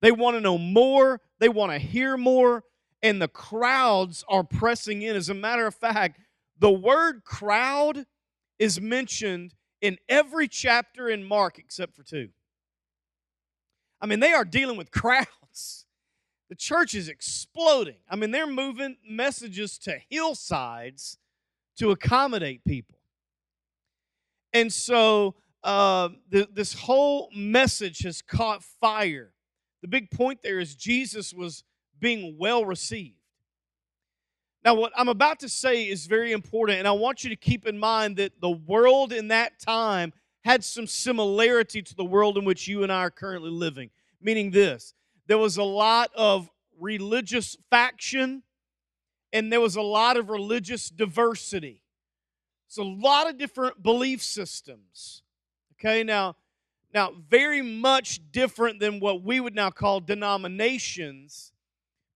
They 0.02 0.12
want 0.12 0.36
to 0.36 0.40
know 0.40 0.58
more, 0.58 1.20
they 1.38 1.48
want 1.48 1.72
to 1.72 1.78
hear 1.78 2.16
more, 2.16 2.64
and 3.02 3.22
the 3.22 3.28
crowds 3.28 4.24
are 4.28 4.44
pressing 4.44 5.02
in. 5.02 5.16
As 5.16 5.28
a 5.28 5.34
matter 5.34 5.66
of 5.66 5.74
fact, 5.74 6.20
the 6.58 6.70
word 6.70 7.24
crowd 7.24 8.04
is 8.58 8.80
mentioned 8.80 9.54
in 9.80 9.96
every 10.08 10.48
chapter 10.48 11.08
in 11.08 11.24
Mark 11.24 11.58
except 11.58 11.96
for 11.96 12.02
two. 12.02 12.28
I 14.00 14.06
mean, 14.06 14.20
they 14.20 14.32
are 14.32 14.44
dealing 14.44 14.76
with 14.76 14.90
crowds. 14.90 15.86
The 16.48 16.56
church 16.56 16.94
is 16.94 17.08
exploding. 17.08 17.96
I 18.10 18.16
mean, 18.16 18.30
they're 18.30 18.46
moving 18.46 18.96
messages 19.08 19.78
to 19.78 19.98
hillsides 20.10 21.16
to 21.78 21.92
accommodate 21.92 22.64
people. 22.64 22.98
And 24.52 24.72
so 24.72 25.36
uh, 25.64 26.10
the, 26.28 26.48
this 26.52 26.74
whole 26.74 27.30
message 27.34 28.00
has 28.00 28.20
caught 28.20 28.62
fire. 28.62 29.31
The 29.82 29.88
big 29.88 30.10
point 30.10 30.40
there 30.42 30.60
is 30.60 30.74
Jesus 30.74 31.34
was 31.34 31.64
being 31.98 32.36
well 32.38 32.64
received. 32.64 33.16
Now, 34.64 34.74
what 34.74 34.92
I'm 34.96 35.08
about 35.08 35.40
to 35.40 35.48
say 35.48 35.88
is 35.88 36.06
very 36.06 36.30
important, 36.30 36.78
and 36.78 36.86
I 36.86 36.92
want 36.92 37.24
you 37.24 37.30
to 37.30 37.36
keep 37.36 37.66
in 37.66 37.78
mind 37.78 38.16
that 38.16 38.40
the 38.40 38.50
world 38.50 39.12
in 39.12 39.28
that 39.28 39.58
time 39.58 40.12
had 40.44 40.62
some 40.62 40.86
similarity 40.86 41.82
to 41.82 41.94
the 41.96 42.04
world 42.04 42.38
in 42.38 42.44
which 42.44 42.68
you 42.68 42.84
and 42.84 42.92
I 42.92 43.00
are 43.00 43.10
currently 43.10 43.50
living. 43.50 43.90
Meaning 44.20 44.52
this 44.52 44.94
there 45.26 45.38
was 45.38 45.56
a 45.56 45.64
lot 45.64 46.10
of 46.16 46.48
religious 46.78 47.56
faction, 47.70 48.42
and 49.32 49.52
there 49.52 49.60
was 49.60 49.76
a 49.76 49.82
lot 49.82 50.16
of 50.16 50.30
religious 50.30 50.90
diversity. 50.90 51.82
It's 52.68 52.78
a 52.78 52.84
lot 52.84 53.28
of 53.28 53.38
different 53.38 53.82
belief 53.82 54.22
systems. 54.22 55.22
Okay, 55.74 56.04
now, 56.04 56.36
now 56.92 57.12
very 57.28 57.62
much 57.62 58.20
different 58.30 58.80
than 58.80 59.00
what 59.00 59.22
we 59.22 59.40
would 59.40 59.54
now 59.54 59.70
call 59.70 60.00
denominations 60.00 61.52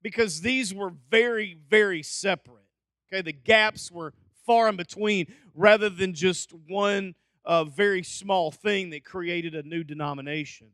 because 0.03 0.41
these 0.41 0.73
were 0.73 0.93
very, 1.11 1.59
very 1.69 2.03
separate. 2.03 2.65
Okay, 3.13 3.23
the 3.23 3.33
gaps 3.33 3.91
were 3.91 4.13
far 4.45 4.69
in 4.69 4.77
between 4.77 5.27
rather 5.55 5.89
than 5.89 6.15
just 6.15 6.53
one 6.69 7.15
uh, 7.45 7.65
very 7.65 8.03
small 8.03 8.51
thing 8.51 8.91
that 8.91 9.05
created 9.05 9.55
a 9.55 9.63
new 9.63 9.85
denomination. 9.85 10.69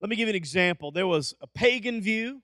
Let 0.00 0.10
me 0.10 0.16
give 0.16 0.28
you 0.28 0.32
an 0.32 0.36
example. 0.36 0.90
There 0.90 1.06
was 1.06 1.34
a 1.40 1.46
pagan 1.46 2.00
view 2.00 2.42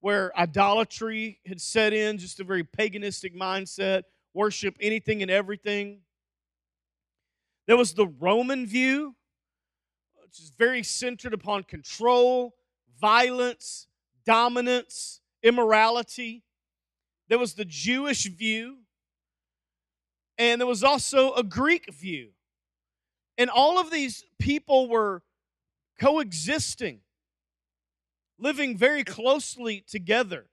where 0.00 0.36
idolatry 0.38 1.38
had 1.46 1.60
set 1.60 1.92
in, 1.92 2.18
just 2.18 2.40
a 2.40 2.44
very 2.44 2.64
paganistic 2.64 3.34
mindset, 3.36 4.02
worship 4.34 4.76
anything 4.80 5.22
and 5.22 5.30
everything. 5.30 6.00
There 7.66 7.76
was 7.76 7.94
the 7.94 8.06
Roman 8.06 8.66
view, 8.66 9.14
which 10.32 10.40
is 10.40 10.52
very 10.56 10.82
centered 10.82 11.34
upon 11.34 11.62
control, 11.62 12.54
violence, 12.98 13.86
dominance, 14.24 15.20
immorality. 15.42 16.42
There 17.28 17.38
was 17.38 17.52
the 17.52 17.66
Jewish 17.66 18.24
view, 18.24 18.78
and 20.38 20.58
there 20.58 20.66
was 20.66 20.82
also 20.82 21.34
a 21.34 21.42
Greek 21.42 21.92
view. 21.92 22.30
And 23.36 23.50
all 23.50 23.78
of 23.78 23.90
these 23.90 24.24
people 24.38 24.88
were 24.88 25.22
coexisting, 26.00 27.00
living 28.38 28.78
very 28.78 29.04
closely 29.04 29.84
together, 29.86 30.46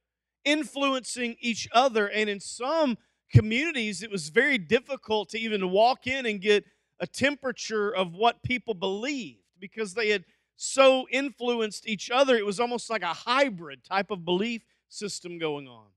influencing 0.43 1.37
each 1.39 1.69
other. 1.71 2.07
And 2.07 2.29
in 2.29 2.41
some 2.41 2.97
communities, 3.31 4.03
it 4.03 4.11
was 4.11 4.27
very 4.27 4.57
difficult 4.57 5.29
to 5.29 5.39
even 5.39 5.71
walk 5.71 6.05
in 6.05 6.25
and 6.25 6.41
get 6.41 6.65
a 6.99 7.07
temperature 7.07 7.95
of 7.95 8.13
what 8.13 8.43
people 8.43 8.73
believed 8.73 9.38
because 9.59 9.93
they 9.93 10.09
had 10.09 10.25
so 10.55 11.07
influenced 11.11 11.87
each 11.87 12.11
other, 12.11 12.35
it 12.35 12.45
was 12.45 12.59
almost 12.59 12.89
like 12.89 13.03
a 13.03 13.07
hybrid 13.07 13.83
type 13.83 14.11
of 14.11 14.25
belief 14.25 14.63
system 14.89 15.37
going 15.37 15.67
on. 15.67 15.87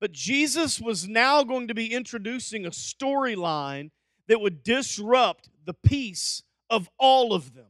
But 0.00 0.12
Jesus 0.12 0.80
was 0.80 1.08
now 1.08 1.42
going 1.42 1.68
to 1.68 1.74
be 1.74 1.92
introducing 1.92 2.66
a 2.66 2.70
storyline 2.70 3.90
that 4.28 4.40
would 4.40 4.62
disrupt 4.62 5.48
the 5.64 5.74
peace 5.74 6.42
of 6.68 6.88
all 6.98 7.32
of 7.32 7.54
them. 7.54 7.66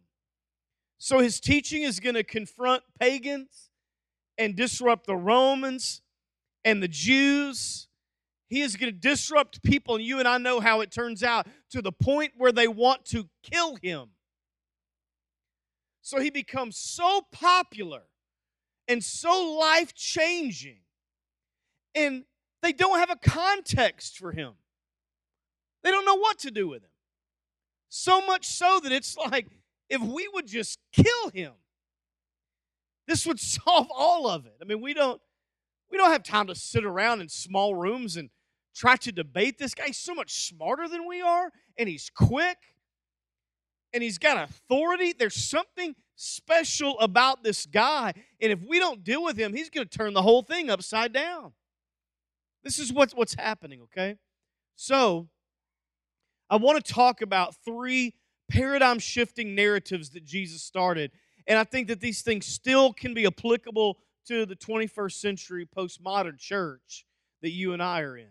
So 0.98 1.18
his 1.18 1.40
teaching 1.40 1.82
is 1.82 2.00
going 2.00 2.14
to 2.14 2.24
confront 2.24 2.82
pagans 2.98 3.70
and 4.38 4.56
disrupt 4.56 5.06
the 5.06 5.16
Romans 5.16 6.02
and 6.64 6.82
the 6.82 6.88
Jews. 6.88 7.88
He 8.48 8.62
is 8.62 8.76
going 8.76 8.92
to 8.92 8.98
disrupt 8.98 9.62
people, 9.62 9.96
and 9.96 10.04
you 10.04 10.18
and 10.18 10.28
I 10.28 10.38
know 10.38 10.60
how 10.60 10.80
it 10.80 10.90
turns 10.90 11.22
out 11.22 11.46
to 11.70 11.82
the 11.82 11.92
point 11.92 12.32
where 12.36 12.52
they 12.52 12.68
want 12.68 13.04
to 13.06 13.28
kill 13.42 13.76
him. 13.76 14.10
So 16.06 16.20
he 16.20 16.30
becomes 16.30 16.76
so 16.76 17.22
popular 17.32 18.02
and 18.86 19.02
so 19.02 19.56
life 19.58 19.92
changing. 19.92 20.78
And 21.96 22.22
they 22.62 22.72
don't 22.72 23.00
have 23.00 23.10
a 23.10 23.16
context 23.16 24.16
for 24.16 24.30
him. 24.30 24.52
They 25.82 25.90
don't 25.90 26.04
know 26.04 26.14
what 26.14 26.38
to 26.38 26.52
do 26.52 26.68
with 26.68 26.84
him. 26.84 26.90
So 27.88 28.24
much 28.24 28.46
so 28.46 28.78
that 28.84 28.92
it's 28.92 29.16
like 29.32 29.48
if 29.90 30.00
we 30.00 30.30
would 30.32 30.46
just 30.46 30.78
kill 30.92 31.30
him, 31.34 31.54
this 33.08 33.26
would 33.26 33.40
solve 33.64 33.88
all 33.92 34.28
of 34.28 34.46
it. 34.46 34.54
I 34.62 34.64
mean, 34.64 34.80
we 34.80 34.94
don't 34.94 35.20
we 35.90 35.98
don't 35.98 36.12
have 36.12 36.22
time 36.22 36.46
to 36.46 36.54
sit 36.54 36.84
around 36.84 37.20
in 37.20 37.28
small 37.28 37.74
rooms 37.74 38.16
and 38.16 38.30
try 38.76 38.94
to 38.94 39.10
debate 39.10 39.58
this 39.58 39.74
guy. 39.74 39.86
He's 39.86 39.98
so 39.98 40.14
much 40.14 40.46
smarter 40.46 40.86
than 40.88 41.08
we 41.08 41.20
are, 41.20 41.50
and 41.76 41.88
he's 41.88 42.12
quick 42.14 42.58
and 43.96 44.02
he's 44.02 44.18
got 44.18 44.36
authority. 44.50 45.14
There's 45.18 45.34
something 45.34 45.96
special 46.16 47.00
about 47.00 47.42
this 47.42 47.64
guy. 47.64 48.12
And 48.42 48.52
if 48.52 48.60
we 48.60 48.78
don't 48.78 49.02
deal 49.02 49.24
with 49.24 49.38
him, 49.38 49.54
he's 49.54 49.70
going 49.70 49.88
to 49.88 49.98
turn 49.98 50.12
the 50.12 50.20
whole 50.20 50.42
thing 50.42 50.68
upside 50.68 51.14
down. 51.14 51.52
This 52.62 52.78
is 52.78 52.92
what's, 52.92 53.14
what's 53.14 53.34
happening, 53.34 53.80
okay? 53.84 54.18
So, 54.74 55.28
I 56.50 56.56
want 56.56 56.84
to 56.84 56.92
talk 56.92 57.22
about 57.22 57.54
three 57.64 58.12
paradigm 58.50 58.98
shifting 58.98 59.54
narratives 59.54 60.10
that 60.10 60.24
Jesus 60.26 60.62
started. 60.62 61.10
And 61.46 61.58
I 61.58 61.64
think 61.64 61.88
that 61.88 62.00
these 62.00 62.20
things 62.20 62.44
still 62.44 62.92
can 62.92 63.14
be 63.14 63.24
applicable 63.26 63.96
to 64.26 64.44
the 64.44 64.56
21st 64.56 65.12
century 65.12 65.66
postmodern 65.74 66.38
church 66.38 67.06
that 67.40 67.50
you 67.50 67.72
and 67.72 67.82
I 67.82 68.00
are 68.00 68.18
in. 68.18 68.28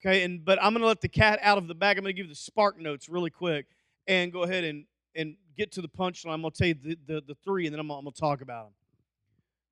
Okay, 0.00 0.22
and 0.22 0.44
but 0.44 0.62
I'm 0.62 0.74
going 0.74 0.82
to 0.82 0.86
let 0.86 1.00
the 1.00 1.08
cat 1.08 1.40
out 1.42 1.58
of 1.58 1.66
the 1.66 1.74
bag. 1.74 1.98
I'm 1.98 2.04
going 2.04 2.14
to 2.14 2.22
give 2.22 2.28
the 2.28 2.36
spark 2.36 2.78
notes 2.78 3.08
really 3.08 3.30
quick 3.30 3.66
and 4.06 4.32
go 4.32 4.42
ahead 4.42 4.64
and, 4.64 4.84
and 5.14 5.36
get 5.56 5.72
to 5.72 5.82
the 5.82 5.88
punchline. 5.88 6.34
I'm 6.34 6.42
going 6.42 6.52
to 6.52 6.58
tell 6.58 6.68
you 6.68 6.74
the, 6.74 6.98
the, 7.06 7.22
the 7.28 7.34
three, 7.44 7.66
and 7.66 7.74
then 7.74 7.80
I'm, 7.80 7.90
I'm 7.90 8.04
going 8.04 8.12
to 8.12 8.20
talk 8.20 8.40
about 8.40 8.64
them. 8.64 8.72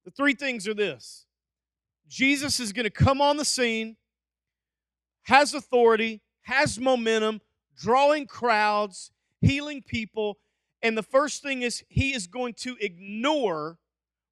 The 0.04 0.10
three 0.10 0.34
things 0.34 0.66
are 0.66 0.74
this 0.74 1.26
Jesus 2.08 2.60
is 2.60 2.72
going 2.72 2.84
to 2.84 2.90
come 2.90 3.20
on 3.20 3.36
the 3.36 3.44
scene, 3.44 3.96
has 5.22 5.54
authority, 5.54 6.20
has 6.42 6.78
momentum, 6.78 7.40
drawing 7.76 8.26
crowds, 8.26 9.10
healing 9.40 9.82
people. 9.82 10.38
And 10.82 10.98
the 10.98 11.02
first 11.02 11.42
thing 11.42 11.62
is 11.62 11.84
he 11.88 12.12
is 12.12 12.26
going 12.26 12.54
to 12.54 12.76
ignore 12.80 13.78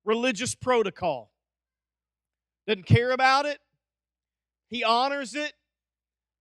religious 0.04 0.54
protocol. 0.54 1.30
Doesn't 2.66 2.87
care 2.87 3.12
about 3.12 3.47
it. 3.47 3.59
He 4.69 4.85
honors 4.85 5.35
it, 5.35 5.52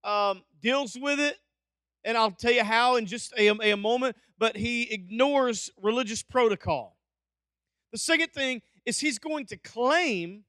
um, 0.03 0.43
deals 0.61 0.97
with 0.99 1.19
it, 1.19 1.37
and 2.03 2.17
I'll 2.17 2.31
tell 2.31 2.51
you 2.51 2.63
how 2.63 2.95
in 2.95 3.05
just 3.05 3.33
a, 3.37 3.47
a 3.47 3.75
moment, 3.75 4.15
but 4.37 4.55
he 4.55 4.91
ignores 4.91 5.69
religious 5.81 6.23
protocol. 6.23 6.97
The 7.91 7.97
second 7.97 8.31
thing 8.33 8.61
is 8.85 8.99
he's 8.99 9.19
going 9.19 9.45
to 9.47 9.57
claim 9.57 10.43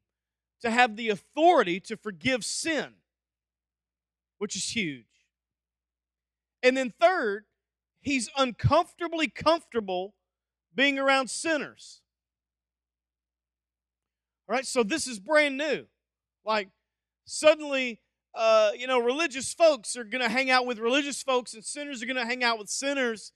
to 0.61 0.71
have 0.71 0.97
the 0.97 1.09
authority 1.09 1.81
to 1.81 1.97
forgive 1.97 2.45
sin, 2.45 2.95
which 4.39 4.57
is 4.57 4.75
huge. 4.75 5.05
And 6.63 6.77
then 6.77 6.93
third, 7.01 7.45
he's 8.01 8.31
uncomfortably 8.37 9.29
comfortable 9.29 10.15
being 10.75 10.99
around 10.99 11.31
sinners. 11.31 12.03
All 14.49 14.55
right, 14.55 14.67
so 14.67 14.83
this 14.83 15.07
is 15.07 15.19
brand 15.19 15.57
new. 15.57 15.87
Like, 16.45 16.69
suddenly 17.25 18.01
uh, 18.35 18.71
you 18.77 18.87
know, 18.87 18.99
religious 18.99 19.53
folks 19.53 19.97
are 19.97 20.05
going 20.05 20.23
to 20.23 20.29
hang 20.29 20.51
out 20.51 20.67
with 20.67 20.79
religious 20.79 21.23
folks 21.23 21.55
and 21.55 21.65
sinners 21.65 22.03
are 22.03 22.07
going 22.07 22.17
to 22.17 22.27
hang 22.27 22.45
out 22.45 22.59
with 22.59 22.69
sinners. 22.69 23.33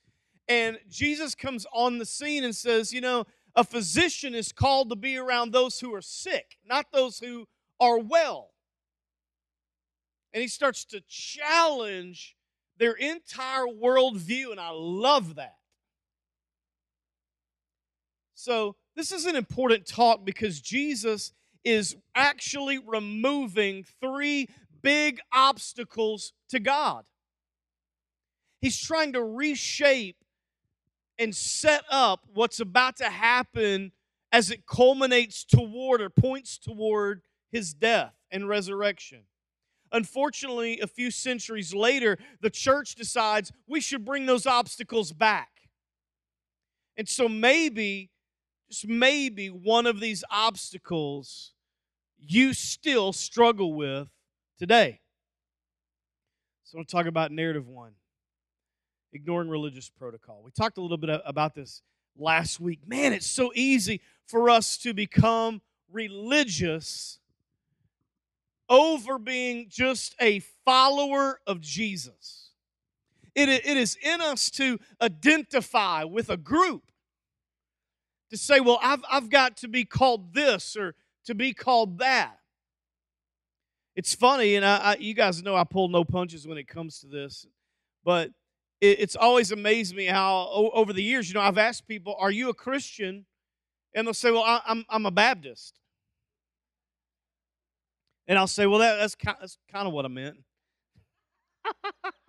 And 0.49 0.79
Jesus 0.89 1.35
comes 1.35 1.67
on 1.73 1.99
the 1.99 2.07
scene 2.07 2.45
and 2.45 2.55
says, 2.55 2.93
you 2.93 3.01
know, 3.01 3.25
a 3.57 3.65
physician 3.65 4.35
is 4.35 4.53
called 4.53 4.91
to 4.91 4.97
be 4.97 5.17
around 5.17 5.53
those 5.53 5.81
who 5.81 5.95
are 5.95 6.03
sick, 6.03 6.59
not 6.67 6.87
those 6.93 7.19
who 7.19 7.47
are 7.81 7.99
well. 7.99 8.51
And 10.33 10.43
he 10.43 10.49
starts 10.49 10.85
to 10.87 11.01
challenge 11.09 12.37
their 12.79 12.93
entire 12.93 13.67
worldview, 13.67 14.51
and 14.51 14.59
I 14.59 14.71
love 14.73 15.37
that. 15.37 15.55
So, 18.35 18.75
this 18.97 19.13
is 19.13 19.27
an 19.27 19.37
important 19.37 19.87
talk 19.87 20.25
because 20.25 20.61
Jesus 20.61 21.33
is 21.65 21.97
actually 22.15 22.79
removing 22.79 23.85
three 24.01 24.49
big 24.85 25.19
obstacles 25.33 26.33
to 26.51 26.61
God. 26.61 27.05
He's 28.61 28.81
trying 28.81 29.15
to 29.15 29.25
reshape 29.25 30.19
and 31.19 31.35
set 31.35 31.83
up 31.91 32.21
what's 32.33 32.61
about 32.61 32.97
to 32.99 33.11
happen 33.11 33.93
as 34.31 34.51
it 34.51 34.67
culminates 34.67 35.45
toward 35.45 36.01
or 36.01 36.11
points 36.11 36.59
toward 36.59 37.23
his 37.51 37.73
death 37.73 38.15
and 38.31 38.49
resurrection. 38.49 39.23
Unfortunately, 39.93 40.81
a 40.81 40.87
few 40.87 41.11
centuries 41.11 41.73
later, 41.73 42.19
the 42.41 42.51
church 42.51 42.95
decides 42.95 43.53
we 43.69 43.81
should 43.81 44.05
bring 44.05 44.27
those 44.27 44.47
obstacles 44.47 45.13
back. 45.13 45.51
And 46.97 47.09
so 47.09 47.29
maybe, 47.29 48.11
just 48.69 48.89
maybe, 48.89 49.49
one 49.49 49.87
of 49.87 50.01
these 50.01 50.25
obstacles 50.31 51.53
you 52.19 52.55
still 52.55 53.13
struggle 53.13 53.75
with 53.75 54.09
today. 54.59 55.01
So 56.65 56.77
I 56.77 56.79
want 56.79 56.89
to 56.89 56.97
talk 56.97 57.07
about 57.07 57.31
narrative 57.33 57.69
one. 57.69 57.93
ignoring 59.15 59.49
religious 59.49 59.89
protocol. 59.89 60.43
We 60.45 60.51
talked 60.51 60.77
a 60.77 60.83
little 60.83 60.97
bit 60.97 61.21
about 61.25 61.55
this 61.55 61.83
last 62.17 62.61
week. 62.61 62.81
Man, 62.87 63.13
it's 63.13 63.27
so 63.27 63.53
easy 63.55 64.01
for 64.27 64.51
us 64.51 64.77
to 64.79 64.93
become 64.93 65.63
religious 65.91 67.21
over 68.69 69.19
being 69.19 69.67
just 69.69 70.15
a 70.21 70.41
follower 70.65 71.39
of 71.47 71.61
Jesus. 71.61 72.51
It, 73.35 73.49
it 73.49 73.77
is 73.77 73.97
in 74.03 74.21
us 74.21 74.51
to 74.53 74.79
identify 75.01 76.05
with 76.05 76.29
a 76.31 76.37
group, 76.37 76.91
to 78.31 78.37
say, 78.37 78.61
well, 78.61 78.79
I've, 78.83 79.05
I've 79.11 79.31
got 79.31 79.57
to 79.59 79.69
be 79.69 79.85
called 79.85 80.35
this 80.35 80.77
or 80.77 80.95
to 81.27 81.35
be 81.35 81.53
called 81.53 81.99
that. 81.99 82.39
It's 83.97 84.15
funny, 84.15 84.57
and 84.57 84.65
I, 84.65 84.77
I, 84.79 84.97
you 84.97 85.15
guys 85.15 85.43
know 85.43 85.55
I 85.55 85.65
pull 85.65 85.89
no 85.89 86.05
punches 86.05 86.47
when 86.47 86.59
it 86.59 86.67
comes 86.67 86.99
to 87.01 87.07
this, 87.07 87.47
but 88.05 88.31
it, 88.81 88.99
it's 89.01 89.15
always 89.17 89.53
amazed 89.53 89.95
me 89.95 90.07
how 90.07 90.49
o- 90.51 90.71
over 90.75 90.93
the 90.93 91.03
years, 91.03 91.29
you 91.29 91.35
know, 91.35 91.41
I've 91.41 91.59
asked 91.59 91.87
people, 91.87 92.17
"Are 92.19 92.31
you 92.31 92.49
a 92.49 92.55
Christian?" 92.55 93.27
And 93.95 94.07
they'll 94.07 94.15
say, 94.15 94.31
"Well, 94.33 94.43
I, 94.43 94.61
I'm 94.67 94.85
I'm 94.89 95.07
a 95.07 95.13
Baptist," 95.13 95.79
and 98.27 98.39
I'll 98.39 98.47
say, 98.49 98.67
"Well, 98.67 98.81
that, 98.81 98.97
that's 98.97 99.15
kind, 99.15 99.37
that's 99.41 99.59
kind 99.71 99.87
of 99.87 99.93
what 99.93 100.05
I 100.05 100.09
meant." 100.09 100.39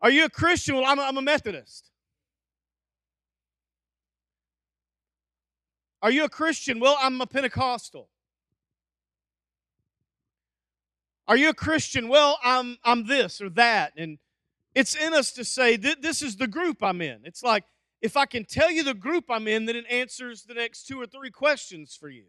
Are 0.00 0.10
you 0.10 0.24
a 0.24 0.30
Christian? 0.30 0.74
Well, 0.76 0.84
I'm 0.86 0.98
a, 0.98 1.02
I'm 1.02 1.16
a 1.16 1.22
Methodist. 1.22 1.90
Are 6.02 6.10
you 6.10 6.24
a 6.24 6.28
Christian? 6.28 6.80
Well, 6.80 6.96
I'm 7.00 7.20
a 7.20 7.26
Pentecostal. 7.26 8.08
Are 11.26 11.36
you 11.36 11.48
a 11.48 11.54
Christian? 11.54 12.08
Well, 12.08 12.38
I'm 12.42 12.76
I'm 12.84 13.06
this 13.06 13.40
or 13.40 13.48
that. 13.50 13.92
And 13.96 14.18
it's 14.74 14.94
in 14.94 15.14
us 15.14 15.32
to 15.32 15.44
say 15.44 15.76
this 15.76 16.22
is 16.22 16.36
the 16.36 16.46
group 16.46 16.82
I'm 16.82 17.00
in. 17.00 17.20
It's 17.24 17.42
like 17.42 17.64
if 18.02 18.16
I 18.16 18.26
can 18.26 18.44
tell 18.44 18.70
you 18.70 18.82
the 18.82 18.94
group 18.94 19.24
I'm 19.30 19.48
in, 19.48 19.64
then 19.64 19.76
it 19.76 19.86
answers 19.90 20.42
the 20.42 20.54
next 20.54 20.86
two 20.86 21.00
or 21.00 21.06
three 21.06 21.30
questions 21.30 21.96
for 21.98 22.10
you. 22.10 22.24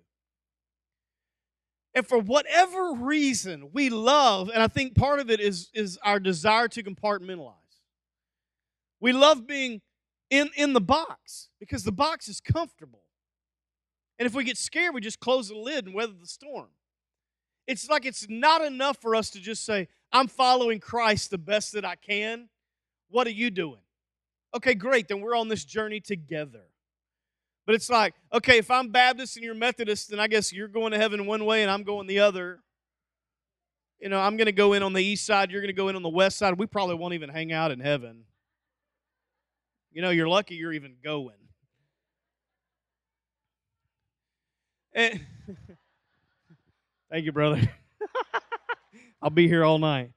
And 1.94 2.06
for 2.06 2.20
whatever 2.20 2.94
reason, 2.94 3.70
we 3.74 3.90
love, 3.90 4.50
and 4.54 4.62
I 4.62 4.68
think 4.68 4.96
part 4.96 5.20
of 5.20 5.32
it 5.32 5.40
is, 5.40 5.70
is 5.74 5.98
our 6.04 6.20
desire 6.20 6.68
to 6.68 6.84
compartmentalize. 6.84 7.54
We 9.00 9.14
love 9.14 9.48
being 9.48 9.82
in, 10.30 10.50
in 10.58 10.74
the 10.74 10.82
box 10.82 11.50
because 11.60 11.84
the 11.84 11.94
box 11.94 12.28
is 12.28 12.42
comfortable. 12.42 13.04
And 14.20 14.26
if 14.26 14.34
we 14.34 14.44
get 14.44 14.58
scared, 14.58 14.94
we 14.94 15.02
just 15.02 15.20
close 15.20 15.50
the 15.50 15.58
lid 15.58 15.86
and 15.86 15.94
weather 15.94 16.14
the 16.20 16.28
storm. 16.28 16.68
It's 17.68 17.90
like 17.90 18.06
it's 18.06 18.28
not 18.30 18.62
enough 18.64 18.98
for 19.02 19.16
us 19.16 19.30
to 19.32 19.40
just 19.40 19.66
say, 19.66 19.88
I'm 20.12 20.28
following 20.28 20.80
Christ 20.80 21.32
the 21.32 21.38
best 21.38 21.74
that 21.74 21.84
I 21.84 21.96
can. 21.96 22.50
What 23.10 23.28
are 23.28 23.32
you 23.32 23.50
doing? 23.50 23.82
Okay, 24.56 24.76
great. 24.76 25.08
Then 25.08 25.22
we're 25.22 25.36
on 25.36 25.50
this 25.50 25.66
journey 25.66 26.00
together. 26.00 26.62
But 27.66 27.76
it's 27.76 27.90
like, 27.90 28.14
okay, 28.32 28.60
if 28.60 28.70
I'm 28.70 28.90
Baptist 28.90 29.36
and 29.36 29.44
you're 29.44 29.56
Methodist, 29.56 30.12
then 30.12 30.20
I 30.20 30.28
guess 30.28 30.54
you're 30.54 30.68
going 30.68 30.92
to 30.92 30.98
heaven 30.98 31.26
one 31.26 31.46
way 31.46 31.64
and 31.64 31.72
I'm 31.72 31.84
going 31.84 32.08
the 32.08 32.20
other. 32.20 32.60
You 34.00 34.10
know, 34.10 34.20
I'm 34.20 34.38
going 34.38 34.46
to 34.46 34.52
go 34.52 34.74
in 34.74 34.84
on 34.84 34.94
the 34.94 35.04
east 35.04 35.26
side, 35.26 35.50
you're 35.52 35.62
going 35.62 35.68
to 35.68 35.74
go 35.74 35.88
in 35.88 35.96
on 35.96 36.04
the 36.04 36.10
west 36.10 36.38
side. 36.38 36.58
We 36.58 36.68
probably 36.68 36.96
won't 36.96 37.16
even 37.16 37.30
hang 37.30 37.52
out 37.52 37.72
in 37.72 37.80
heaven. 37.80 38.26
You 39.92 40.02
know, 40.02 40.12
you're 40.12 40.28
lucky 40.28 40.56
you're 40.56 40.74
even 40.74 40.96
going. 41.04 41.36
Eh, 44.94 45.18
and 45.48 45.68
Thank 47.12 47.26
you, 47.26 47.32
brother. 47.32 47.62
I'll 49.22 49.30
be 49.30 49.48
here 49.48 49.64
all 49.64 49.80
night. 49.80 50.12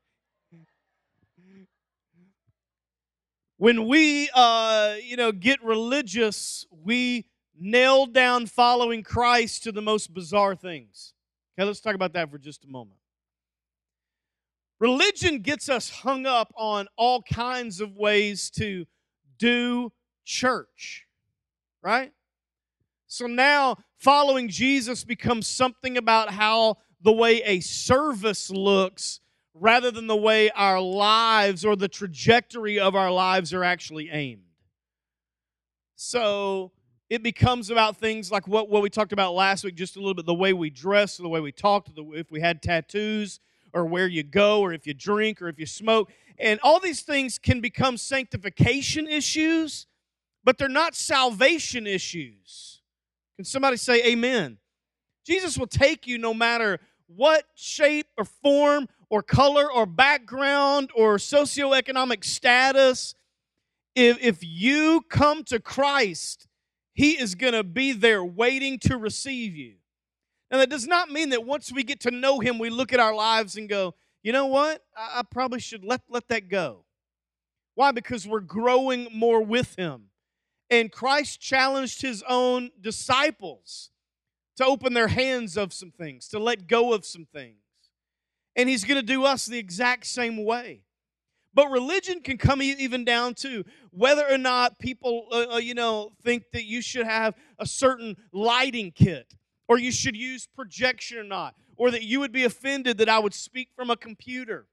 When 3.58 3.88
we, 3.88 4.30
uh, 4.34 4.94
you 5.02 5.16
know, 5.16 5.32
get 5.32 5.62
religious, 5.64 6.64
we 6.70 7.26
nail 7.58 8.06
down 8.06 8.46
following 8.46 9.02
Christ 9.02 9.64
to 9.64 9.72
the 9.72 9.82
most 9.82 10.14
bizarre 10.14 10.54
things. 10.54 11.12
Okay, 11.58 11.66
let's 11.66 11.80
talk 11.80 11.94
about 11.94 12.12
that 12.12 12.30
for 12.30 12.38
just 12.38 12.64
a 12.64 12.68
moment. 12.68 12.98
Religion 14.78 15.40
gets 15.40 15.68
us 15.68 15.90
hung 15.90 16.24
up 16.24 16.52
on 16.56 16.86
all 16.96 17.20
kinds 17.22 17.80
of 17.80 17.96
ways 17.96 18.48
to 18.50 18.86
do 19.38 19.90
church, 20.24 21.06
right? 21.82 22.12
So 23.08 23.26
now 23.26 23.78
following 23.98 24.48
Jesus 24.48 25.04
becomes 25.04 25.46
something 25.46 25.98
about 25.98 26.30
how 26.30 26.78
the 27.02 27.12
way 27.12 27.42
a 27.42 27.60
service 27.60 28.50
looks 28.50 29.20
rather 29.54 29.90
than 29.90 30.06
the 30.06 30.16
way 30.16 30.50
our 30.50 30.80
lives 30.80 31.64
or 31.64 31.76
the 31.76 31.88
trajectory 31.88 32.78
of 32.78 32.94
our 32.94 33.10
lives 33.10 33.52
are 33.52 33.64
actually 33.64 34.08
aimed. 34.10 34.42
So 35.96 36.70
it 37.10 37.22
becomes 37.22 37.70
about 37.70 37.96
things 37.96 38.30
like 38.30 38.46
what, 38.46 38.68
what 38.68 38.82
we 38.82 38.90
talked 38.90 39.12
about 39.12 39.34
last 39.34 39.64
week, 39.64 39.74
just 39.74 39.96
a 39.96 39.98
little 39.98 40.14
bit 40.14 40.26
the 40.26 40.34
way 40.34 40.52
we 40.52 40.70
dress, 40.70 41.16
the 41.16 41.28
way 41.28 41.40
we 41.40 41.52
talk, 41.52 41.88
if 41.96 42.30
we 42.30 42.40
had 42.40 42.62
tattoos, 42.62 43.40
or 43.72 43.84
where 43.84 44.06
you 44.06 44.22
go, 44.22 44.60
or 44.60 44.72
if 44.72 44.86
you 44.86 44.94
drink, 44.94 45.42
or 45.42 45.48
if 45.48 45.58
you 45.58 45.66
smoke. 45.66 46.10
And 46.38 46.60
all 46.62 46.78
these 46.78 47.02
things 47.02 47.38
can 47.38 47.60
become 47.60 47.96
sanctification 47.96 49.08
issues, 49.08 49.86
but 50.44 50.56
they're 50.56 50.68
not 50.68 50.94
salvation 50.94 51.86
issues. 51.86 52.77
Can 53.38 53.44
somebody 53.44 53.76
say 53.76 54.04
amen? 54.04 54.58
Jesus 55.24 55.56
will 55.56 55.68
take 55.68 56.08
you 56.08 56.18
no 56.18 56.34
matter 56.34 56.80
what 57.06 57.44
shape 57.54 58.08
or 58.16 58.24
form 58.24 58.88
or 59.10 59.22
color 59.22 59.70
or 59.70 59.86
background 59.86 60.90
or 60.92 61.18
socioeconomic 61.18 62.24
status. 62.24 63.14
If, 63.94 64.18
if 64.20 64.38
you 64.42 65.02
come 65.08 65.44
to 65.44 65.60
Christ, 65.60 66.48
He 66.94 67.12
is 67.12 67.36
going 67.36 67.52
to 67.52 67.62
be 67.62 67.92
there 67.92 68.24
waiting 68.24 68.80
to 68.80 68.96
receive 68.96 69.54
you. 69.54 69.74
Now, 70.50 70.58
that 70.58 70.68
does 70.70 70.88
not 70.88 71.08
mean 71.08 71.28
that 71.28 71.44
once 71.44 71.70
we 71.70 71.84
get 71.84 72.00
to 72.00 72.10
know 72.10 72.40
Him, 72.40 72.58
we 72.58 72.70
look 72.70 72.92
at 72.92 72.98
our 72.98 73.14
lives 73.14 73.56
and 73.56 73.68
go, 73.68 73.94
you 74.24 74.32
know 74.32 74.46
what? 74.46 74.82
I, 74.96 75.20
I 75.20 75.22
probably 75.22 75.60
should 75.60 75.84
let, 75.84 76.00
let 76.08 76.26
that 76.26 76.48
go. 76.48 76.84
Why? 77.76 77.92
Because 77.92 78.26
we're 78.26 78.40
growing 78.40 79.06
more 79.14 79.40
with 79.40 79.76
Him. 79.76 80.07
And 80.70 80.92
Christ 80.92 81.40
challenged 81.40 82.02
his 82.02 82.22
own 82.28 82.70
disciples 82.80 83.90
to 84.56 84.64
open 84.64 84.92
their 84.92 85.08
hands 85.08 85.56
of 85.56 85.72
some 85.72 85.90
things, 85.90 86.28
to 86.28 86.38
let 86.38 86.66
go 86.66 86.92
of 86.92 87.06
some 87.06 87.26
things. 87.32 87.56
And 88.56 88.68
he's 88.68 88.84
going 88.84 89.00
to 89.00 89.06
do 89.06 89.24
us 89.24 89.46
the 89.46 89.58
exact 89.58 90.06
same 90.06 90.44
way. 90.44 90.82
But 91.54 91.70
religion 91.70 92.20
can 92.20 92.38
come 92.38 92.60
even 92.60 93.04
down 93.04 93.34
to 93.34 93.64
whether 93.90 94.28
or 94.28 94.38
not 94.38 94.78
people, 94.78 95.26
uh, 95.32 95.54
uh, 95.54 95.56
you 95.56 95.74
know, 95.74 96.10
think 96.22 96.44
that 96.52 96.64
you 96.64 96.82
should 96.82 97.06
have 97.06 97.34
a 97.58 97.66
certain 97.66 98.16
lighting 98.32 98.92
kit, 98.92 99.34
or 99.68 99.78
you 99.78 99.90
should 99.90 100.16
use 100.16 100.46
projection 100.46 101.18
or 101.18 101.24
not, 101.24 101.54
or 101.76 101.90
that 101.90 102.02
you 102.02 102.20
would 102.20 102.32
be 102.32 102.44
offended 102.44 102.98
that 102.98 103.08
I 103.08 103.18
would 103.18 103.34
speak 103.34 103.70
from 103.74 103.90
a 103.90 103.96
computer. 103.96 104.66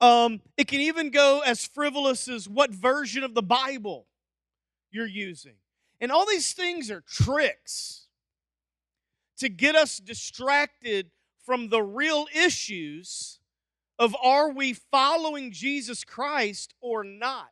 Um, 0.00 0.40
it 0.56 0.68
can 0.68 0.80
even 0.80 1.10
go 1.10 1.40
as 1.40 1.66
frivolous 1.66 2.28
as 2.28 2.48
what 2.48 2.70
version 2.70 3.24
of 3.24 3.34
the 3.34 3.42
Bible 3.42 4.06
you're 4.90 5.06
using. 5.06 5.54
And 6.00 6.12
all 6.12 6.26
these 6.26 6.52
things 6.52 6.90
are 6.90 7.00
tricks 7.00 8.06
to 9.38 9.48
get 9.48 9.74
us 9.74 9.98
distracted 9.98 11.10
from 11.44 11.68
the 11.68 11.82
real 11.82 12.26
issues 12.34 13.38
of 13.98 14.14
are 14.22 14.50
we 14.50 14.74
following 14.74 15.50
Jesus 15.50 16.04
Christ 16.04 16.74
or 16.80 17.02
not? 17.04 17.50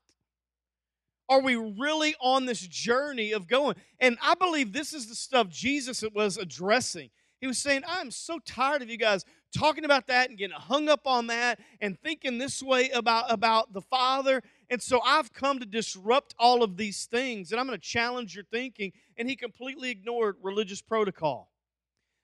Are 1.28 1.40
we 1.40 1.56
really 1.56 2.14
on 2.20 2.44
this 2.44 2.60
journey 2.60 3.32
of 3.32 3.46
going? 3.46 3.76
And 3.98 4.18
I 4.22 4.34
believe 4.34 4.72
this 4.72 4.92
is 4.92 5.06
the 5.06 5.14
stuff 5.14 5.48
Jesus 5.48 6.04
was 6.14 6.36
addressing. 6.36 7.08
He 7.40 7.46
was 7.46 7.58
saying, 7.58 7.82
I'm 7.86 8.10
so 8.10 8.38
tired 8.44 8.82
of 8.82 8.90
you 8.90 8.98
guys 8.98 9.24
talking 9.54 9.84
about 9.84 10.08
that 10.08 10.28
and 10.28 10.38
getting 10.38 10.56
hung 10.56 10.88
up 10.88 11.06
on 11.06 11.28
that 11.28 11.60
and 11.80 11.98
thinking 11.98 12.38
this 12.38 12.62
way 12.62 12.90
about, 12.90 13.30
about 13.30 13.72
the 13.72 13.80
Father. 13.80 14.42
And 14.68 14.82
so 14.82 15.00
I've 15.04 15.32
come 15.32 15.60
to 15.60 15.66
disrupt 15.66 16.34
all 16.38 16.62
of 16.62 16.76
these 16.76 17.06
things, 17.06 17.52
and 17.52 17.60
I'm 17.60 17.66
going 17.66 17.78
to 17.78 17.86
challenge 17.86 18.34
your 18.34 18.44
thinking. 18.44 18.92
And 19.16 19.28
he 19.28 19.36
completely 19.36 19.90
ignored 19.90 20.36
religious 20.42 20.82
protocol. 20.82 21.50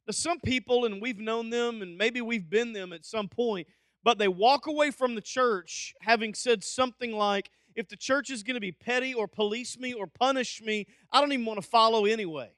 Now, 0.07 0.13
some 0.13 0.41
people, 0.41 0.85
and 0.85 1.01
we've 1.01 1.21
known 1.21 1.51
them, 1.51 1.83
and 1.83 1.97
maybe 1.97 2.21
we've 2.21 2.49
been 2.49 2.73
them 2.73 2.93
at 2.93 3.05
some 3.05 3.29
point, 3.29 3.69
but 4.03 4.19
they 4.19 4.29
walk 4.29 4.67
away 4.67 4.91
from 4.91 5.15
the 5.15 5.21
church 5.21 5.95
having 6.01 6.35
said 6.35 6.65
something 6.65 7.13
like, 7.13 7.51
if 7.77 7.89
the 7.89 7.97
church 7.97 8.31
is 8.31 8.43
going 8.43 8.55
to 8.55 8.61
be 8.61 8.73
petty 8.73 9.15
or 9.15 9.29
police 9.29 9.79
me 9.79 9.93
or 9.93 10.07
punish 10.07 10.61
me, 10.61 10.87
I 11.13 11.21
don't 11.21 11.33
even 11.33 11.47
want 11.47 11.63
to 11.63 11.69
follow 11.69 12.05
anyway. 12.05 12.51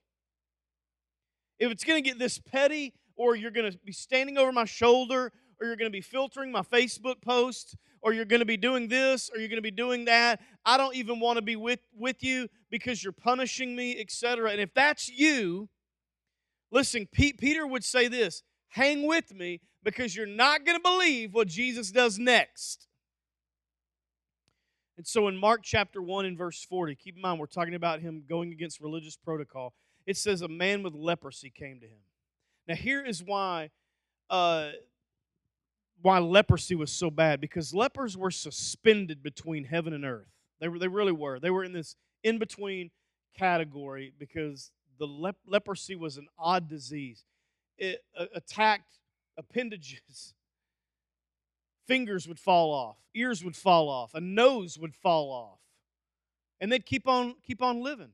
If 1.58 1.70
it's 1.70 1.84
going 1.84 2.02
to 2.02 2.08
get 2.08 2.18
this 2.18 2.38
petty 2.38 2.94
or 3.22 3.36
you're 3.36 3.52
going 3.52 3.70
to 3.70 3.78
be 3.78 3.92
standing 3.92 4.36
over 4.36 4.50
my 4.50 4.64
shoulder, 4.64 5.32
or 5.60 5.66
you're 5.66 5.76
going 5.76 5.90
to 5.90 5.96
be 5.96 6.00
filtering 6.00 6.50
my 6.50 6.62
Facebook 6.62 7.22
posts, 7.22 7.76
or 8.00 8.12
you're 8.12 8.24
going 8.24 8.40
to 8.40 8.46
be 8.46 8.56
doing 8.56 8.88
this, 8.88 9.30
or 9.30 9.38
you're 9.38 9.48
going 9.48 9.58
to 9.58 9.62
be 9.62 9.70
doing 9.70 10.06
that. 10.06 10.40
I 10.64 10.76
don't 10.76 10.96
even 10.96 11.20
want 11.20 11.36
to 11.36 11.42
be 11.42 11.54
with, 11.54 11.78
with 11.96 12.24
you 12.24 12.48
because 12.68 13.04
you're 13.04 13.12
punishing 13.12 13.76
me, 13.76 14.00
etc. 14.00 14.50
And 14.50 14.60
if 14.60 14.74
that's 14.74 15.08
you, 15.08 15.68
listen, 16.72 17.06
Pete, 17.12 17.38
Peter 17.38 17.64
would 17.64 17.84
say 17.84 18.08
this 18.08 18.42
hang 18.70 19.06
with 19.06 19.32
me 19.32 19.60
because 19.84 20.16
you're 20.16 20.26
not 20.26 20.64
going 20.64 20.76
to 20.76 20.82
believe 20.82 21.32
what 21.32 21.46
Jesus 21.46 21.92
does 21.92 22.18
next. 22.18 22.88
And 24.96 25.06
so 25.06 25.28
in 25.28 25.36
Mark 25.36 25.60
chapter 25.62 26.02
1 26.02 26.24
and 26.24 26.36
verse 26.36 26.64
40, 26.64 26.96
keep 26.96 27.14
in 27.16 27.22
mind 27.22 27.38
we're 27.38 27.46
talking 27.46 27.74
about 27.74 28.00
him 28.00 28.24
going 28.28 28.50
against 28.50 28.80
religious 28.80 29.16
protocol. 29.16 29.74
It 30.06 30.16
says 30.16 30.42
a 30.42 30.48
man 30.48 30.82
with 30.82 30.94
leprosy 30.94 31.50
came 31.50 31.78
to 31.80 31.86
him. 31.86 32.00
Now 32.68 32.74
here 32.74 33.04
is 33.04 33.22
why 33.22 33.70
uh, 34.30 34.70
why 36.02 36.18
leprosy 36.18 36.74
was 36.74 36.92
so 36.92 37.10
bad 37.10 37.40
because 37.40 37.72
lepers 37.72 38.16
were 38.16 38.30
suspended 38.30 39.22
between 39.22 39.64
heaven 39.64 39.92
and 39.92 40.04
earth. 40.04 40.26
They, 40.60 40.68
were, 40.68 40.78
they 40.78 40.88
really 40.88 41.12
were. 41.12 41.38
They 41.38 41.50
were 41.50 41.64
in 41.64 41.72
this 41.72 41.96
in 42.22 42.38
between 42.38 42.90
category 43.36 44.12
because 44.18 44.72
the 44.98 45.06
lep- 45.06 45.36
leprosy 45.46 45.96
was 45.96 46.16
an 46.16 46.26
odd 46.38 46.68
disease. 46.68 47.24
It 47.78 48.04
uh, 48.16 48.26
attacked 48.34 48.98
appendages. 49.36 50.34
Fingers 51.86 52.28
would 52.28 52.38
fall 52.38 52.72
off, 52.72 52.96
ears 53.14 53.44
would 53.44 53.56
fall 53.56 53.88
off, 53.88 54.14
a 54.14 54.20
nose 54.20 54.78
would 54.78 54.94
fall 54.94 55.30
off, 55.32 55.58
and 56.60 56.70
they'd 56.70 56.86
keep 56.86 57.08
on 57.08 57.34
keep 57.44 57.60
on 57.60 57.82
living. 57.82 58.12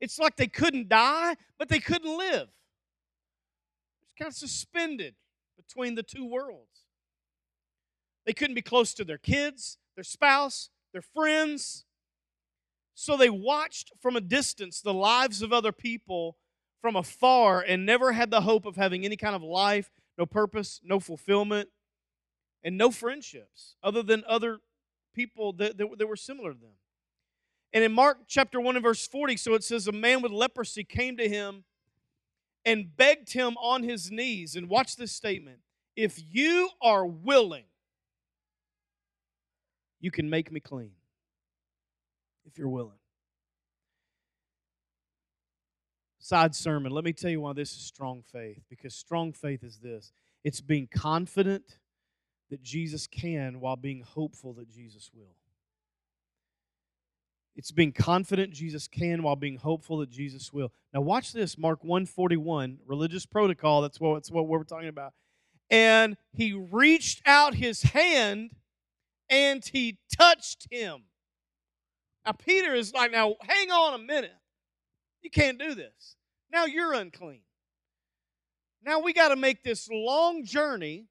It's 0.00 0.18
like 0.18 0.36
they 0.36 0.46
couldn't 0.46 0.88
die, 0.88 1.36
but 1.58 1.68
they 1.68 1.78
couldn't 1.78 2.16
live. 2.16 2.48
Kind 4.18 4.30
of 4.30 4.34
suspended 4.34 5.14
between 5.56 5.94
the 5.94 6.02
two 6.02 6.26
worlds. 6.26 6.84
They 8.24 8.32
couldn't 8.32 8.54
be 8.54 8.62
close 8.62 8.92
to 8.94 9.04
their 9.04 9.18
kids, 9.18 9.78
their 9.94 10.04
spouse, 10.04 10.70
their 10.92 11.02
friends. 11.02 11.84
So 12.94 13.16
they 13.16 13.30
watched 13.30 13.92
from 14.00 14.16
a 14.16 14.20
distance 14.20 14.80
the 14.80 14.94
lives 14.94 15.42
of 15.42 15.52
other 15.52 15.72
people 15.72 16.36
from 16.80 16.96
afar 16.96 17.60
and 17.60 17.84
never 17.84 18.12
had 18.12 18.30
the 18.30 18.40
hope 18.42 18.66
of 18.66 18.76
having 18.76 19.04
any 19.04 19.16
kind 19.16 19.34
of 19.34 19.42
life, 19.42 19.90
no 20.18 20.26
purpose, 20.26 20.80
no 20.82 20.98
fulfillment, 20.98 21.68
and 22.64 22.76
no 22.76 22.90
friendships 22.90 23.76
other 23.82 24.02
than 24.02 24.24
other 24.26 24.58
people 25.14 25.52
that, 25.54 25.78
that, 25.78 25.86
that 25.98 26.06
were 26.06 26.16
similar 26.16 26.52
to 26.52 26.58
them. 26.58 26.74
And 27.72 27.84
in 27.84 27.92
Mark 27.92 28.18
chapter 28.26 28.60
1 28.60 28.76
and 28.76 28.82
verse 28.82 29.06
40, 29.06 29.36
so 29.36 29.54
it 29.54 29.62
says, 29.62 29.86
A 29.86 29.92
man 29.92 30.22
with 30.22 30.32
leprosy 30.32 30.84
came 30.84 31.16
to 31.16 31.28
him 31.28 31.64
and 32.66 32.94
begged 32.96 33.32
him 33.32 33.56
on 33.58 33.84
his 33.84 34.10
knees. 34.10 34.56
And 34.56 34.68
watch 34.68 34.96
this 34.96 35.12
statement 35.12 35.60
if 35.94 36.20
you 36.30 36.68
are 36.82 37.06
willing, 37.06 37.64
you 40.00 40.10
can 40.10 40.28
make 40.28 40.52
me 40.52 40.60
clean. 40.60 40.90
If 42.44 42.58
you're 42.58 42.68
willing. 42.68 42.98
Side 46.18 46.54
sermon, 46.54 46.92
let 46.92 47.04
me 47.04 47.12
tell 47.12 47.30
you 47.30 47.40
why 47.40 47.52
this 47.52 47.70
is 47.70 47.78
strong 47.78 48.22
faith. 48.22 48.62
Because 48.68 48.94
strong 48.94 49.32
faith 49.32 49.62
is 49.62 49.78
this 49.78 50.12
it's 50.44 50.60
being 50.60 50.88
confident 50.88 51.78
that 52.50 52.62
Jesus 52.62 53.06
can 53.06 53.60
while 53.60 53.76
being 53.76 54.02
hopeful 54.02 54.52
that 54.54 54.68
Jesus 54.68 55.10
will. 55.14 55.34
It's 57.56 57.72
being 57.72 57.92
confident 57.92 58.52
Jesus 58.52 58.86
can 58.86 59.22
while 59.22 59.34
being 59.34 59.56
hopeful 59.56 59.98
that 59.98 60.10
Jesus 60.10 60.52
will. 60.52 60.70
Now 60.92 61.00
watch 61.00 61.32
this, 61.32 61.56
Mark 61.56 61.82
141, 61.82 62.80
religious 62.86 63.24
protocol, 63.24 63.80
that's 63.80 63.98
what, 63.98 64.14
that's 64.14 64.30
what 64.30 64.46
we're 64.46 64.62
talking 64.62 64.88
about. 64.88 65.14
And 65.70 66.18
he 66.32 66.52
reached 66.52 67.22
out 67.24 67.54
his 67.54 67.82
hand 67.82 68.50
and 69.30 69.64
he 69.64 69.98
touched 70.16 70.68
him. 70.70 71.04
Now 72.26 72.32
Peter 72.32 72.74
is 72.74 72.92
like, 72.92 73.10
now 73.10 73.36
hang 73.40 73.70
on 73.70 73.94
a 73.94 74.04
minute. 74.04 74.36
You 75.22 75.30
can't 75.30 75.58
do 75.58 75.74
this. 75.74 76.16
Now 76.52 76.66
you're 76.66 76.92
unclean. 76.92 77.40
Now 78.84 79.00
we 79.00 79.14
got 79.14 79.28
to 79.28 79.36
make 79.36 79.64
this 79.64 79.88
long 79.90 80.44
journey 80.44 81.06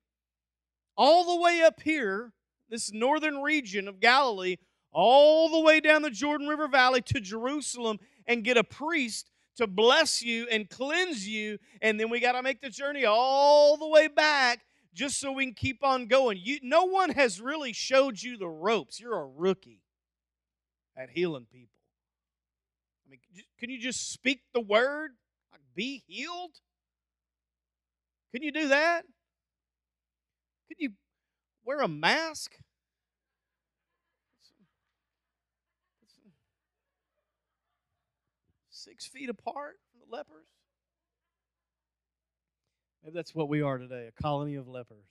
all 0.96 1.36
the 1.36 1.42
way 1.42 1.62
up 1.64 1.82
here, 1.82 2.32
this 2.70 2.94
northern 2.94 3.42
region 3.42 3.88
of 3.88 4.00
Galilee, 4.00 4.58
all 4.96 5.50
the 5.50 5.60
way 5.60 5.82
down 5.82 6.02
the 6.02 6.10
Jordan 6.10 6.48
River 6.48 6.70
Valley 6.70 7.02
to 7.02 7.20
Jerusalem 7.20 8.00
and 8.26 8.46
get 8.46 8.56
a 8.56 8.64
priest 8.64 9.30
to 9.58 9.68
bless 9.68 10.22
you 10.22 10.48
and 10.50 10.70
cleanse 10.70 11.28
you. 11.28 11.60
And 11.82 12.00
then 12.00 12.10
we 12.10 12.22
got 12.22 12.32
to 12.32 12.42
make 12.42 12.62
the 12.62 12.70
journey 12.70 13.04
all 13.06 13.76
the 13.76 13.88
way 13.88 14.08
back 14.08 14.62
just 14.94 15.20
so 15.20 15.34
we 15.34 15.46
can 15.46 15.54
keep 15.54 15.84
on 15.84 16.08
going. 16.08 16.40
You, 16.42 16.60
no 16.64 16.86
one 16.86 17.10
has 17.10 17.42
really 17.42 17.74
showed 17.74 18.22
you 18.22 18.38
the 18.38 18.48
ropes. 18.48 18.98
You're 18.98 19.20
a 19.20 19.28
rookie 19.28 19.82
at 20.96 21.10
healing 21.10 21.46
people. 21.52 21.76
I 23.06 23.12
mean, 23.12 23.20
can 23.60 23.70
you 23.70 23.80
just 23.80 24.14
speak 24.14 24.42
the 24.54 24.62
word? 24.62 25.12
Like, 25.52 25.62
be 25.76 26.04
healed? 26.08 26.56
Can 28.34 28.44
you 28.44 28.54
do 28.54 28.70
that? 28.70 29.04
Can 30.70 30.78
you 30.80 30.92
wear 31.66 31.82
a 31.82 31.88
mask? 31.90 32.56
Six 38.86 39.08
feet 39.08 39.30
apart 39.30 39.80
from 39.92 40.00
the 40.00 40.16
lepers? 40.16 40.46
Maybe 43.04 43.14
that's 43.16 43.34
what 43.34 43.50
we 43.50 43.62
are 43.62 43.78
today 43.78 44.08
a 44.08 44.22
colony 44.22 44.56
of 44.56 44.68
lepers. 44.68 45.06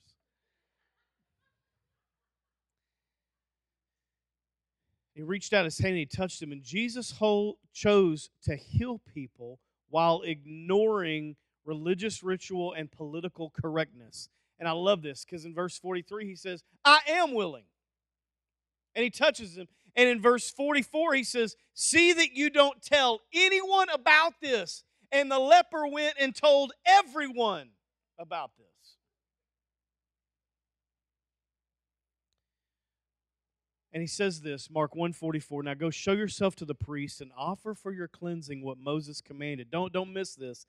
He 5.15 5.23
reached 5.23 5.53
out 5.53 5.65
his 5.65 5.79
hand 5.79 5.91
and 5.91 5.99
he 5.99 6.07
touched 6.07 6.43
him, 6.43 6.51
and 6.51 6.63
Jesus 6.63 7.13
whole, 7.13 7.59
chose 7.73 8.31
to 8.43 8.57
heal 8.57 9.01
people 9.13 9.61
while 9.89 10.23
ignoring 10.23 11.37
religious 11.65 12.23
ritual 12.23 12.73
and 12.73 12.91
political 12.91 13.51
correctness. 13.51 14.29
And 14.59 14.69
I 14.69 14.73
love 14.73 15.03
this 15.03 15.25
because 15.25 15.45
in 15.45 15.55
verse 15.55 15.79
43 15.79 16.27
he 16.27 16.37
says, 16.37 16.63
I 16.85 16.99
am 17.09 17.33
willing. 17.33 17.65
And 18.95 19.05
he 19.05 19.11
touches 19.11 19.57
him. 19.57 19.69
And 19.97 20.09
in 20.09 20.21
verse 20.21 20.51
44, 20.51 21.15
he 21.15 21.25
says, 21.25 21.57
See 21.75 22.13
that 22.13 22.35
you 22.35 22.51
don't 22.51 22.83
tell 22.83 23.21
anyone 23.33 23.89
about 23.91 24.35
this. 24.41 24.85
And 25.13 25.31
the 25.31 25.39
leper 25.39 25.87
went 25.87 26.17
and 26.19 26.35
told 26.35 26.73
everyone 26.87 27.69
about 28.19 28.51
this. 28.59 28.67
And 33.93 34.01
he 34.01 34.09
says 34.09 34.41
this, 34.41 34.69
Mark 34.69 34.97
144, 34.97 35.63
now 35.63 35.75
go 35.75 35.89
show 35.89 36.13
yourself 36.13 36.57
to 36.57 36.65
the 36.65 36.75
priest 36.75 37.21
and 37.21 37.31
offer 37.39 37.75
for 37.75 37.93
your 37.93 38.09
cleansing 38.09 38.61
what 38.61 38.77
Moses 38.77 39.21
commanded. 39.21 39.71
Don't, 39.71 39.93
don't 39.93 40.13
miss 40.13 40.35
this. 40.35 40.67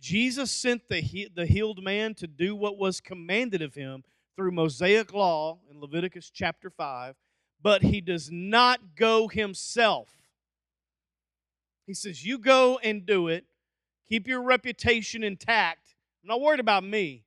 Jesus 0.00 0.52
sent 0.52 0.88
the, 0.88 1.00
he, 1.00 1.28
the 1.34 1.44
healed 1.44 1.82
man 1.82 2.14
to 2.14 2.28
do 2.28 2.54
what 2.54 2.78
was 2.78 3.00
commanded 3.00 3.62
of 3.62 3.74
him 3.74 4.04
through 4.36 4.52
Mosaic 4.52 5.12
law 5.12 5.58
in 5.68 5.80
Leviticus 5.80 6.30
chapter 6.32 6.70
5 6.70 7.16
but 7.62 7.82
he 7.82 8.00
does 8.00 8.30
not 8.30 8.96
go 8.96 9.28
himself. 9.28 10.08
He 11.86 11.94
says, 11.94 12.24
You 12.24 12.38
go 12.38 12.78
and 12.82 13.04
do 13.06 13.28
it. 13.28 13.44
Keep 14.08 14.28
your 14.28 14.42
reputation 14.42 15.22
intact. 15.22 15.94
I'm 16.22 16.28
not 16.28 16.40
worried 16.40 16.60
about 16.60 16.84
me. 16.84 17.24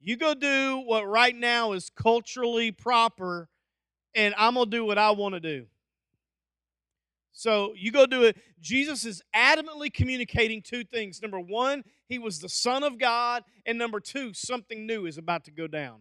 You 0.00 0.16
go 0.16 0.34
do 0.34 0.82
what 0.84 1.08
right 1.08 1.34
now 1.34 1.72
is 1.72 1.90
culturally 1.90 2.70
proper, 2.70 3.48
and 4.14 4.34
I'm 4.36 4.54
going 4.54 4.66
to 4.66 4.70
do 4.70 4.84
what 4.84 4.98
I 4.98 5.10
want 5.12 5.34
to 5.34 5.40
do. 5.40 5.66
So 7.32 7.72
you 7.76 7.90
go 7.90 8.06
do 8.06 8.22
it. 8.22 8.36
Jesus 8.60 9.04
is 9.04 9.22
adamantly 9.34 9.92
communicating 9.92 10.62
two 10.62 10.84
things. 10.84 11.20
Number 11.20 11.40
one, 11.40 11.82
he 12.06 12.18
was 12.18 12.38
the 12.38 12.48
Son 12.48 12.84
of 12.84 12.98
God, 12.98 13.42
and 13.66 13.76
number 13.76 13.98
two, 13.98 14.32
something 14.34 14.86
new 14.86 15.06
is 15.06 15.18
about 15.18 15.44
to 15.44 15.50
go 15.50 15.66
down. 15.66 16.00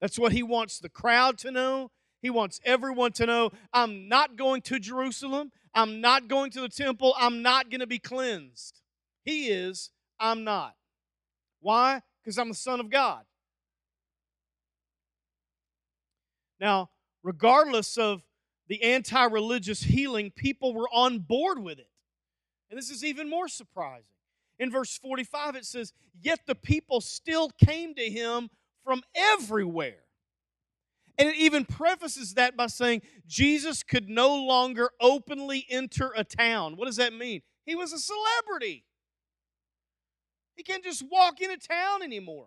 That's 0.00 0.18
what 0.18 0.32
he 0.32 0.42
wants 0.42 0.78
the 0.78 0.88
crowd 0.88 1.38
to 1.38 1.50
know. 1.50 1.90
He 2.22 2.30
wants 2.30 2.60
everyone 2.64 3.12
to 3.12 3.26
know 3.26 3.50
I'm 3.72 4.08
not 4.08 4.36
going 4.36 4.62
to 4.62 4.78
Jerusalem. 4.78 5.52
I'm 5.74 6.00
not 6.00 6.28
going 6.28 6.50
to 6.52 6.60
the 6.60 6.68
temple. 6.68 7.14
I'm 7.18 7.42
not 7.42 7.70
going 7.70 7.80
to 7.80 7.86
be 7.86 7.98
cleansed. 7.98 8.80
He 9.24 9.48
is. 9.48 9.90
I'm 10.18 10.44
not. 10.44 10.74
Why? 11.60 12.00
Because 12.22 12.38
I'm 12.38 12.48
the 12.48 12.54
Son 12.54 12.80
of 12.80 12.90
God. 12.90 13.22
Now, 16.58 16.90
regardless 17.22 17.98
of 17.98 18.22
the 18.68 18.82
anti 18.82 19.24
religious 19.24 19.82
healing, 19.82 20.32
people 20.34 20.74
were 20.74 20.88
on 20.92 21.18
board 21.18 21.58
with 21.62 21.78
it. 21.78 21.90
And 22.70 22.78
this 22.78 22.90
is 22.90 23.04
even 23.04 23.28
more 23.28 23.48
surprising. 23.48 24.06
In 24.58 24.70
verse 24.70 24.96
45, 24.96 25.56
it 25.56 25.64
says, 25.66 25.92
Yet 26.20 26.40
the 26.46 26.54
people 26.54 27.00
still 27.00 27.50
came 27.62 27.94
to 27.94 28.10
him 28.10 28.48
from 28.86 29.02
everywhere. 29.14 29.98
And 31.18 31.28
it 31.28 31.36
even 31.36 31.64
prefaces 31.64 32.34
that 32.34 32.56
by 32.56 32.68
saying 32.68 33.02
Jesus 33.26 33.82
could 33.82 34.08
no 34.08 34.34
longer 34.36 34.90
openly 35.00 35.66
enter 35.68 36.12
a 36.16 36.22
town. 36.22 36.76
What 36.76 36.86
does 36.86 36.96
that 36.96 37.12
mean? 37.12 37.42
He 37.64 37.74
was 37.74 37.92
a 37.92 37.98
celebrity. 37.98 38.84
He 40.54 40.62
can't 40.62 40.84
just 40.84 41.04
walk 41.10 41.40
into 41.40 41.56
town 41.56 42.02
anymore 42.02 42.46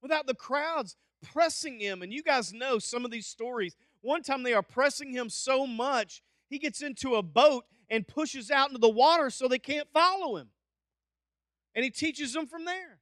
without 0.00 0.26
the 0.26 0.34
crowds 0.34 0.96
pressing 1.32 1.78
him. 1.78 2.00
And 2.00 2.12
you 2.12 2.22
guys 2.22 2.54
know 2.54 2.78
some 2.78 3.04
of 3.04 3.10
these 3.10 3.26
stories. 3.26 3.76
One 4.00 4.22
time 4.22 4.42
they 4.42 4.54
are 4.54 4.62
pressing 4.62 5.12
him 5.12 5.28
so 5.28 5.66
much, 5.66 6.22
he 6.48 6.58
gets 6.58 6.80
into 6.80 7.16
a 7.16 7.22
boat 7.22 7.64
and 7.90 8.06
pushes 8.06 8.50
out 8.50 8.68
into 8.68 8.78
the 8.78 8.88
water 8.88 9.30
so 9.30 9.46
they 9.46 9.58
can't 9.58 9.88
follow 9.92 10.36
him. 10.36 10.48
And 11.74 11.84
he 11.84 11.90
teaches 11.90 12.32
them 12.32 12.46
from 12.46 12.64
there. 12.64 13.00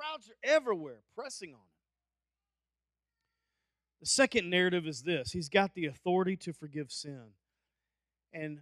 Crowds 0.00 0.30
are 0.30 0.38
everywhere 0.42 1.02
pressing 1.14 1.50
on 1.50 1.56
him. 1.56 1.66
The 4.00 4.06
second 4.06 4.48
narrative 4.48 4.86
is 4.86 5.02
this 5.02 5.32
He's 5.32 5.48
got 5.48 5.74
the 5.74 5.86
authority 5.86 6.36
to 6.38 6.52
forgive 6.52 6.90
sin. 6.90 7.34
And 8.32 8.60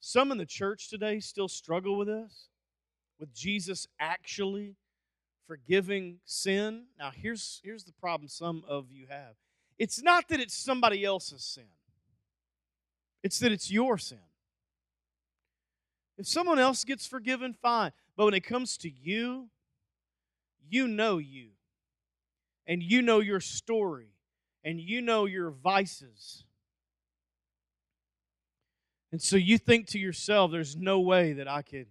some 0.00 0.32
in 0.32 0.38
the 0.38 0.46
church 0.46 0.88
today 0.88 1.20
still 1.20 1.48
struggle 1.48 1.96
with 1.96 2.08
this, 2.08 2.48
with 3.20 3.32
Jesus 3.32 3.86
actually 4.00 4.74
forgiving 5.46 6.18
sin. 6.24 6.84
Now, 6.98 7.12
here's, 7.14 7.60
here's 7.62 7.84
the 7.84 7.92
problem 7.92 8.28
some 8.28 8.64
of 8.66 8.90
you 8.90 9.06
have 9.08 9.34
it's 9.78 10.02
not 10.02 10.28
that 10.28 10.40
it's 10.40 10.56
somebody 10.56 11.04
else's 11.04 11.44
sin, 11.44 11.68
it's 13.22 13.38
that 13.38 13.52
it's 13.52 13.70
your 13.70 13.98
sin. 13.98 14.18
If 16.18 16.26
someone 16.26 16.58
else 16.58 16.82
gets 16.82 17.06
forgiven, 17.06 17.52
fine. 17.52 17.92
But 18.16 18.24
when 18.24 18.34
it 18.34 18.40
comes 18.40 18.78
to 18.78 18.90
you, 18.90 19.50
you 20.76 20.86
know 20.86 21.16
you. 21.18 21.48
And 22.66 22.82
you 22.82 23.00
know 23.00 23.20
your 23.20 23.40
story. 23.40 24.10
And 24.62 24.78
you 24.78 25.00
know 25.00 25.24
your 25.24 25.50
vices. 25.50 26.44
And 29.10 29.22
so 29.22 29.36
you 29.36 29.56
think 29.56 29.86
to 29.88 29.98
yourself, 29.98 30.50
there's 30.50 30.76
no 30.76 31.00
way 31.00 31.32
that 31.34 31.48
I 31.48 31.62
could 31.62 31.86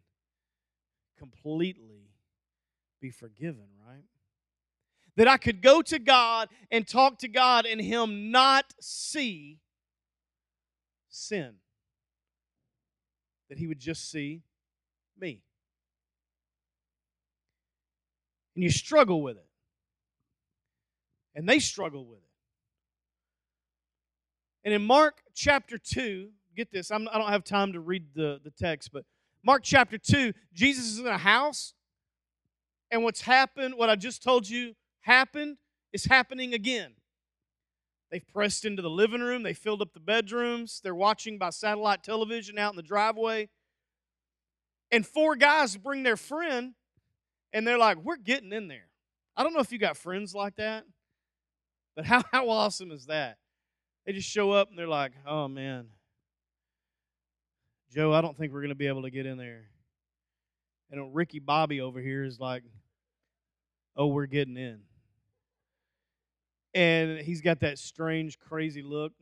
completely 1.18 2.12
be 3.02 3.10
forgiven, 3.10 3.68
right? 3.88 4.04
That 5.16 5.28
I 5.28 5.38
could 5.38 5.62
go 5.62 5.82
to 5.82 5.98
God 5.98 6.50
and 6.70 6.88
talk 6.88 7.20
to 7.20 7.28
God 7.28 7.66
and 7.66 7.80
Him 7.82 8.32
not 8.32 8.74
see 8.82 9.60
sin. 11.10 11.56
That 13.50 13.58
He 13.58 13.66
would 13.66 13.80
just 13.80 14.12
see 14.12 14.44
me. 15.18 15.45
And 18.56 18.64
you 18.64 18.70
struggle 18.70 19.22
with 19.22 19.38
it. 19.38 19.48
And 21.36 21.48
they 21.48 21.60
struggle 21.60 22.06
with 22.06 22.20
it. 22.20 22.24
And 24.64 24.74
in 24.74 24.82
Mark 24.82 25.22
chapter 25.36 25.78
2, 25.78 26.30
get 26.56 26.72
this, 26.72 26.90
I'm, 26.90 27.08
I 27.10 27.14
do 27.14 27.20
not 27.20 27.32
have 27.32 27.44
time 27.44 27.74
to 27.74 27.80
read 27.80 28.06
the, 28.16 28.40
the 28.44 28.50
text, 28.50 28.90
but 28.92 29.06
Mark 29.44 29.62
chapter 29.64 29.98
2, 29.98 30.34
Jesus 30.54 30.86
is 30.86 31.00
in 31.00 31.06
a 31.06 31.20
house, 31.20 31.74
and 32.90 33.04
what's 33.04 33.22
happened, 33.22 33.76
what 33.76 33.92
I 33.92 33.96
just 33.96 34.24
told 34.24 34.50
you 34.50 34.74
happened, 35.02 35.58
is 35.94 36.06
happening 36.06 36.54
again. 36.56 36.94
They've 38.12 38.28
pressed 38.28 38.66
into 38.66 38.82
the 38.82 38.90
living 38.90 39.22
room, 39.22 39.44
they 39.44 39.54
filled 39.54 39.84
up 39.84 39.94
the 39.94 40.00
bedrooms, 40.00 40.80
they're 40.84 40.96
watching 40.96 41.38
by 41.38 41.52
satellite 41.52 42.04
television 42.04 42.58
out 42.58 42.72
in 42.72 42.78
the 42.78 42.84
driveway. 42.84 43.50
And 44.92 45.06
four 45.06 45.36
guys 45.36 45.78
bring 45.78 46.02
their 46.02 46.18
friend, 46.18 46.74
and 47.56 47.66
they're 47.66 47.80
like, 47.80 47.98
We're 47.98 48.18
getting 48.18 48.54
in 48.54 48.68
there. 48.68 48.88
I 49.36 49.42
don't 49.42 49.54
know 49.54 49.62
if 49.62 49.72
you 49.72 49.80
got 49.80 49.98
friends 49.98 50.36
like 50.36 50.58
that, 50.58 50.84
but 51.96 52.06
how, 52.06 52.24
how 52.32 52.50
awesome 52.50 52.92
is 52.92 53.08
that? 53.08 53.38
They 54.06 54.14
just 54.14 54.30
show 54.30 54.52
up 54.52 54.70
and 54.70 54.78
they're 54.78 54.88
like, 54.88 55.14
Oh 55.26 55.48
man, 55.48 55.88
Joe, 57.92 58.14
I 58.14 58.22
don't 58.22 58.38
think 58.38 58.54
we're 58.54 58.62
going 58.62 58.70
to 58.70 58.76
be 58.76 58.88
able 58.88 59.04
to 59.04 59.10
get 59.10 59.26
in 59.26 59.38
there. 59.38 59.64
And 60.92 61.16
Ricky 61.16 61.40
Bobby 61.40 61.82
over 61.82 62.00
here 62.00 62.24
is 62.24 62.40
like, 62.40 62.64
oh, 63.96 64.08
we're 64.08 64.26
getting 64.26 64.58
in. 64.58 64.82
And 66.74 67.20
he's 67.20 67.42
got 67.42 67.62
that 67.62 67.80
strange, 67.80 68.38
crazy 68.38 68.82
look 68.82 69.14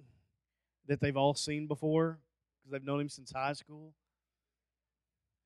that 0.87 0.99
they've 0.99 1.15
all 1.15 1.35
seen 1.35 1.67
before 1.67 2.19
because 2.57 2.71
they've 2.71 2.83
known 2.83 2.99
him 2.99 3.09
since 3.09 3.31
high 3.31 3.53
school. 3.53 3.93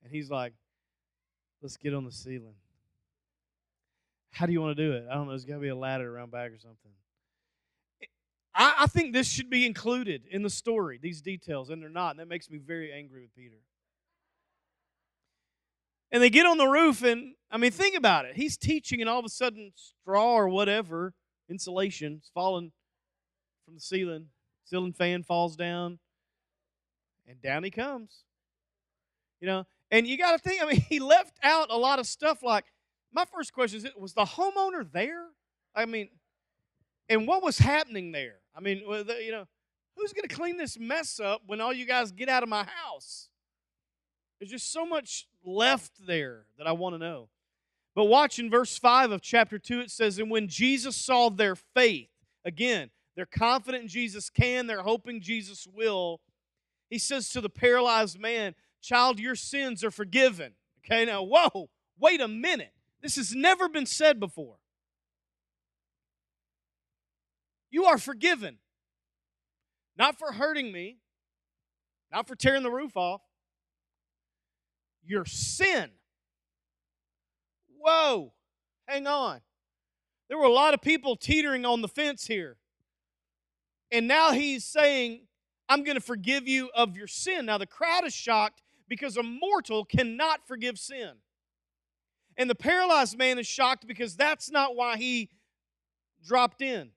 And 0.04 0.12
he's 0.12 0.32
like, 0.32 0.54
let's 1.62 1.78
get 1.78 1.94
on 1.94 2.06
the 2.06 2.12
ceiling. 2.12 2.56
How 4.38 4.46
do 4.46 4.54
you 4.54 4.62
want 4.62 4.78
to 4.78 4.84
do 4.84 4.94
it? 4.94 5.06
I 5.10 5.16
don't 5.16 5.26
know. 5.26 5.32
There's 5.32 5.46
got 5.46 5.56
to 5.56 5.60
be 5.60 5.70
a 5.70 5.76
ladder 5.76 6.16
around 6.16 6.30
back 6.30 6.52
or 6.52 6.60
something. 6.60 6.92
I, 8.54 8.76
I 8.82 8.86
think 8.86 9.12
this 9.12 9.28
should 9.28 9.50
be 9.50 9.66
included 9.66 10.26
in 10.30 10.44
the 10.44 10.50
story, 10.52 11.00
these 11.02 11.22
details, 11.22 11.72
and 11.72 11.82
they're 11.82 11.90
not. 11.90 12.12
And 12.12 12.20
that 12.20 12.28
makes 12.28 12.48
me 12.48 12.60
very 12.60 12.94
angry 12.94 13.22
with 13.22 13.34
Peter. 13.36 13.58
And 16.12 16.22
they 16.22 16.30
get 16.30 16.46
on 16.46 16.60
the 16.60 16.68
roof, 16.68 17.04
and 17.04 17.34
I 17.50 17.58
mean, 17.58 17.72
think 17.72 17.98
about 17.98 18.26
it. 18.26 18.36
He's 18.36 18.58
teaching, 18.58 19.02
and 19.02 19.10
all 19.10 19.18
of 19.18 19.26
a 19.26 19.30
sudden, 19.30 19.74
straw 19.76 20.36
or 20.36 20.50
whatever, 20.50 21.16
insulation, 21.50 22.22
is 22.24 22.30
falling 22.32 22.72
from 23.66 23.74
the 23.74 23.82
ceiling. 23.82 24.28
Ceiling 24.66 24.94
fan 24.94 25.24
falls 25.24 25.56
down, 25.56 25.98
and 27.28 27.42
down 27.42 27.64
he 27.64 27.72
comes. 27.72 28.24
You 29.42 29.48
know, 29.48 29.68
and 29.90 30.06
you 30.06 30.16
got 30.16 30.34
to 30.34 30.38
think, 30.38 30.62
I 30.62 30.68
mean, 30.68 30.82
he 30.90 31.00
left 31.00 31.40
out 31.42 31.72
a 31.72 31.78
lot 31.78 31.98
of 31.98 32.06
stuff 32.06 32.44
like, 32.44 32.66
my 33.12 33.26
first 33.34 33.54
question 33.54 33.86
is, 33.86 33.88
was 33.98 34.14
the 34.14 34.26
homeowner 34.26 34.90
there? 34.92 35.26
I 35.76 35.86
mean, 35.86 36.10
and 37.10 37.28
what 37.28 37.44
was 37.44 37.58
happening 37.58 38.12
there? 38.12 38.36
I 38.56 38.60
mean, 38.60 38.80
you 38.80 39.32
know, 39.32 39.48
who's 39.96 40.14
going 40.14 40.28
to 40.28 40.36
clean 40.36 40.58
this 40.58 40.78
mess 40.80 41.20
up 41.20 41.42
when 41.46 41.62
all 41.62 41.74
you 41.74 41.86
guys 41.86 42.12
get 42.12 42.30
out 42.30 42.44
of 42.44 42.50
my 42.50 42.64
house? 42.64 43.30
There's 44.40 44.52
just 44.52 44.72
so 44.72 44.86
much 44.86 45.28
left 45.44 45.92
there 46.06 46.46
that 46.58 46.68
I 46.68 46.74
want 46.74 46.96
to 46.96 47.00
know. 47.00 47.30
But 47.96 48.06
watch 48.06 48.38
in 48.38 48.50
verse 48.50 48.78
5 48.78 49.12
of 49.12 49.22
chapter 49.22 49.58
2, 49.58 49.80
it 49.80 49.92
says, 49.92 50.20
And 50.20 50.30
when 50.30 50.48
Jesus 50.48 50.96
saw 50.96 51.30
their 51.30 51.56
faith, 51.56 52.10
again, 52.46 52.92
they're 53.16 53.26
confident 53.26 53.90
Jesus 53.90 54.30
can, 54.30 54.68
they're 54.68 54.84
hoping 54.84 55.22
Jesus 55.22 55.68
will. 55.74 56.22
He 56.92 57.00
says 57.00 57.30
to 57.30 57.42
the 57.42 57.50
paralyzed 57.50 58.20
man, 58.20 58.54
Child, 58.82 59.20
your 59.20 59.36
sins 59.36 59.84
are 59.84 59.90
forgiven. 59.90 60.54
Okay, 60.86 61.06
now, 61.06 61.24
whoa, 61.24 61.70
wait 62.00 62.22
a 62.22 62.28
minute. 62.28 62.74
This 63.02 63.16
has 63.16 63.34
never 63.36 63.70
been 63.70 63.86
said 63.86 64.20
before. 64.20 64.58
You 67.70 67.86
are 67.86 67.98
forgiven. 67.98 68.58
Not 69.98 70.18
for 70.18 70.32
hurting 70.32 70.72
me, 70.72 70.98
not 72.12 72.28
for 72.28 72.36
tearing 72.36 72.64
the 72.64 72.72
roof 72.72 72.96
off. 72.96 73.22
Your 75.04 75.26
sin. 75.26 75.90
Whoa, 77.80 78.34
hang 78.88 79.08
on. 79.08 79.42
There 80.28 80.38
were 80.38 80.46
a 80.46 80.52
lot 80.52 80.74
of 80.74 80.82
people 80.82 81.16
teetering 81.16 81.66
on 81.66 81.82
the 81.82 81.88
fence 81.88 82.28
here. 82.28 82.58
And 83.92 84.08
now 84.08 84.32
he's 84.32 84.66
saying, 84.66 85.22
I'm 85.70 85.84
going 85.84 85.96
to 85.96 86.02
forgive 86.02 86.48
you 86.48 86.70
of 86.76 86.96
your 86.98 87.08
sin. 87.08 87.46
Now 87.46 87.58
the 87.58 87.66
crowd 87.66 88.06
is 88.06 88.14
shocked 88.14 88.62
because 88.88 89.18
a 89.18 89.24
mortal 89.24 89.86
cannot 89.86 90.48
forgive 90.48 90.78
sin. 90.78 91.14
And 92.38 92.50
the 92.50 92.56
paralyzed 92.56 93.18
man 93.18 93.40
is 93.40 93.48
shocked 93.48 93.88
because 93.88 94.16
that's 94.16 94.52
not 94.52 94.76
why 94.76 94.98
he 94.98 95.30
dropped 96.24 96.62
in. 96.62 96.92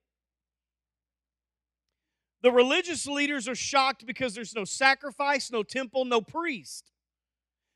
The 2.43 2.53
religious 2.53 3.07
leaders 3.07 3.49
are 3.49 3.55
shocked 3.55 4.07
because 4.07 4.35
there's 4.35 4.55
no 4.55 4.65
sacrifice, 4.65 5.51
no 5.51 5.63
temple, 5.63 6.05
no 6.05 6.21
priest. 6.21 6.91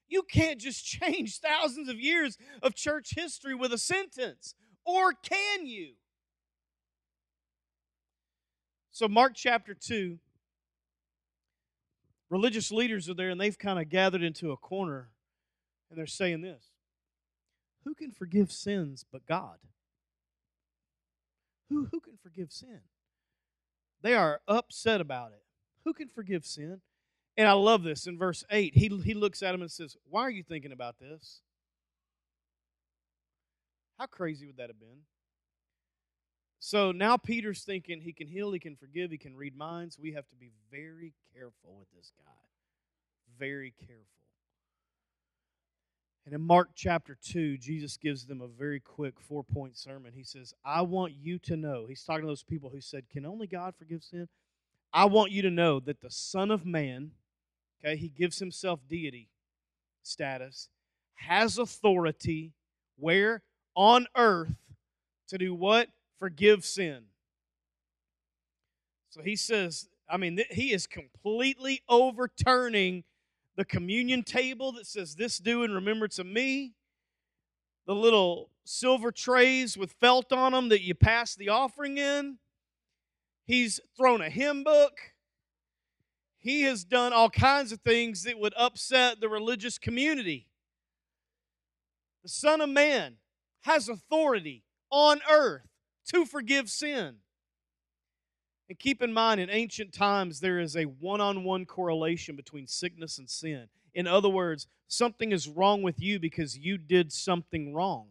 You 0.08 0.22
can't 0.22 0.60
just 0.60 0.84
change 1.02 1.40
thousands 1.40 1.88
of 1.88 1.98
years 1.98 2.36
of 2.62 2.74
church 2.74 3.14
history 3.14 3.54
with 3.54 3.72
a 3.72 3.78
sentence. 3.78 4.54
Or 4.84 5.12
can 5.12 5.66
you? 5.66 5.94
So, 8.92 9.08
Mark 9.08 9.32
chapter 9.34 9.74
2, 9.74 10.18
religious 12.30 12.70
leaders 12.70 13.08
are 13.08 13.14
there 13.14 13.30
and 13.30 13.40
they've 13.40 13.58
kind 13.58 13.78
of 13.78 13.88
gathered 13.88 14.22
into 14.22 14.52
a 14.52 14.56
corner 14.56 15.08
and 15.90 15.98
they're 15.98 16.06
saying 16.06 16.42
this 16.42 16.73
Who 17.84 17.94
can 17.94 18.10
forgive 18.10 18.50
sins 18.50 19.04
but 19.10 19.26
God? 19.26 19.58
Who, 21.68 21.88
who 21.90 22.00
can 22.00 22.16
forgive 22.22 22.52
sin? 22.52 22.80
They 24.02 24.14
are 24.14 24.40
upset 24.46 25.00
about 25.00 25.32
it. 25.32 25.42
Who 25.84 25.92
can 25.92 26.08
forgive 26.08 26.44
sin? 26.44 26.80
And 27.36 27.48
I 27.48 27.52
love 27.52 27.82
this 27.82 28.06
in 28.06 28.16
verse 28.16 28.44
8. 28.50 28.74
He, 28.74 28.88
he 29.04 29.14
looks 29.14 29.42
at 29.42 29.54
him 29.54 29.62
and 29.62 29.70
says, 29.70 29.96
Why 30.08 30.22
are 30.22 30.30
you 30.30 30.42
thinking 30.42 30.72
about 30.72 30.98
this? 30.98 31.40
How 33.98 34.06
crazy 34.06 34.46
would 34.46 34.56
that 34.56 34.70
have 34.70 34.78
been? 34.78 35.02
So 36.58 36.92
now 36.92 37.16
Peter's 37.16 37.62
thinking 37.62 38.00
he 38.00 38.12
can 38.12 38.26
heal, 38.26 38.52
he 38.52 38.58
can 38.58 38.76
forgive, 38.76 39.10
he 39.10 39.18
can 39.18 39.36
read 39.36 39.56
minds. 39.56 39.98
We 39.98 40.12
have 40.12 40.26
to 40.28 40.36
be 40.36 40.50
very 40.70 41.12
careful 41.34 41.76
with 41.78 41.88
this 41.94 42.10
guy. 42.16 42.32
Very 43.38 43.74
careful. 43.78 44.23
And 46.24 46.34
in 46.34 46.40
Mark 46.40 46.70
chapter 46.74 47.18
2, 47.22 47.58
Jesus 47.58 47.98
gives 47.98 48.26
them 48.26 48.40
a 48.40 48.46
very 48.46 48.80
quick 48.80 49.20
four 49.20 49.44
point 49.44 49.76
sermon. 49.76 50.12
He 50.14 50.24
says, 50.24 50.54
I 50.64 50.80
want 50.82 51.12
you 51.20 51.38
to 51.40 51.56
know, 51.56 51.86
he's 51.86 52.02
talking 52.02 52.22
to 52.22 52.28
those 52.28 52.42
people 52.42 52.70
who 52.70 52.80
said, 52.80 53.10
Can 53.10 53.26
only 53.26 53.46
God 53.46 53.74
forgive 53.78 54.02
sin? 54.02 54.28
I 54.92 55.04
want 55.06 55.32
you 55.32 55.42
to 55.42 55.50
know 55.50 55.80
that 55.80 56.00
the 56.00 56.10
Son 56.10 56.50
of 56.50 56.64
Man, 56.64 57.10
okay, 57.84 57.96
he 57.96 58.08
gives 58.08 58.38
himself 58.38 58.80
deity 58.88 59.28
status, 60.02 60.68
has 61.14 61.58
authority 61.58 62.52
where? 62.96 63.42
On 63.74 64.06
earth 64.16 64.56
to 65.28 65.36
do 65.36 65.54
what? 65.54 65.88
Forgive 66.18 66.64
sin. 66.64 67.04
So 69.10 69.20
he 69.22 69.36
says, 69.36 69.88
I 70.08 70.16
mean, 70.16 70.40
he 70.50 70.72
is 70.72 70.86
completely 70.86 71.82
overturning 71.88 73.04
the 73.56 73.64
communion 73.64 74.22
table 74.22 74.72
that 74.72 74.86
says, 74.86 75.14
This 75.14 75.38
do 75.38 75.62
in 75.62 75.72
remembrance 75.72 76.18
of 76.18 76.26
me, 76.26 76.74
the 77.86 77.94
little 77.94 78.50
silver 78.64 79.12
trays 79.12 79.76
with 79.76 79.92
felt 79.92 80.32
on 80.32 80.52
them 80.52 80.68
that 80.70 80.82
you 80.82 80.94
pass 80.94 81.34
the 81.34 81.50
offering 81.50 81.98
in. 81.98 82.38
He's 83.44 83.80
thrown 83.96 84.20
a 84.20 84.30
hymn 84.30 84.64
book. 84.64 84.98
He 86.38 86.62
has 86.62 86.84
done 86.84 87.12
all 87.12 87.30
kinds 87.30 87.72
of 87.72 87.80
things 87.80 88.24
that 88.24 88.38
would 88.38 88.54
upset 88.56 89.20
the 89.20 89.28
religious 89.28 89.78
community. 89.78 90.48
The 92.22 92.28
Son 92.28 92.60
of 92.60 92.70
Man 92.70 93.16
has 93.62 93.88
authority 93.88 94.64
on 94.90 95.20
earth 95.30 95.68
to 96.12 96.24
forgive 96.24 96.70
sin. 96.70 97.16
And 98.68 98.78
keep 98.78 99.02
in 99.02 99.12
mind, 99.12 99.40
in 99.40 99.50
ancient 99.50 99.92
times, 99.92 100.40
there 100.40 100.58
is 100.58 100.76
a 100.76 100.84
one 100.84 101.20
on 101.20 101.44
one 101.44 101.66
correlation 101.66 102.34
between 102.34 102.66
sickness 102.66 103.18
and 103.18 103.28
sin. 103.28 103.68
In 103.92 104.06
other 104.06 104.28
words, 104.28 104.66
something 104.88 105.32
is 105.32 105.48
wrong 105.48 105.82
with 105.82 106.00
you 106.00 106.18
because 106.18 106.56
you 106.56 106.78
did 106.78 107.12
something 107.12 107.74
wrong. 107.74 108.06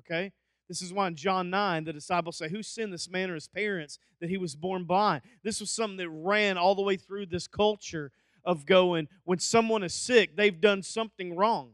Okay? 0.00 0.32
This 0.68 0.82
is 0.82 0.92
why 0.92 1.08
in 1.08 1.16
John 1.16 1.50
9, 1.50 1.84
the 1.84 1.92
disciples 1.92 2.36
say, 2.36 2.48
Who 2.48 2.62
sinned 2.62 2.92
this 2.92 3.08
man 3.08 3.30
or 3.30 3.34
his 3.34 3.48
parents 3.48 3.98
that 4.20 4.30
he 4.30 4.36
was 4.36 4.56
born 4.56 4.84
blind? 4.84 5.22
This 5.42 5.60
was 5.60 5.70
something 5.70 5.96
that 5.98 6.10
ran 6.10 6.56
all 6.58 6.74
the 6.74 6.82
way 6.82 6.96
through 6.96 7.26
this 7.26 7.46
culture 7.46 8.12
of 8.44 8.64
going, 8.64 9.08
when 9.24 9.40
someone 9.40 9.82
is 9.82 9.92
sick, 9.92 10.36
they've 10.36 10.60
done 10.60 10.82
something 10.82 11.34
wrong. 11.34 11.70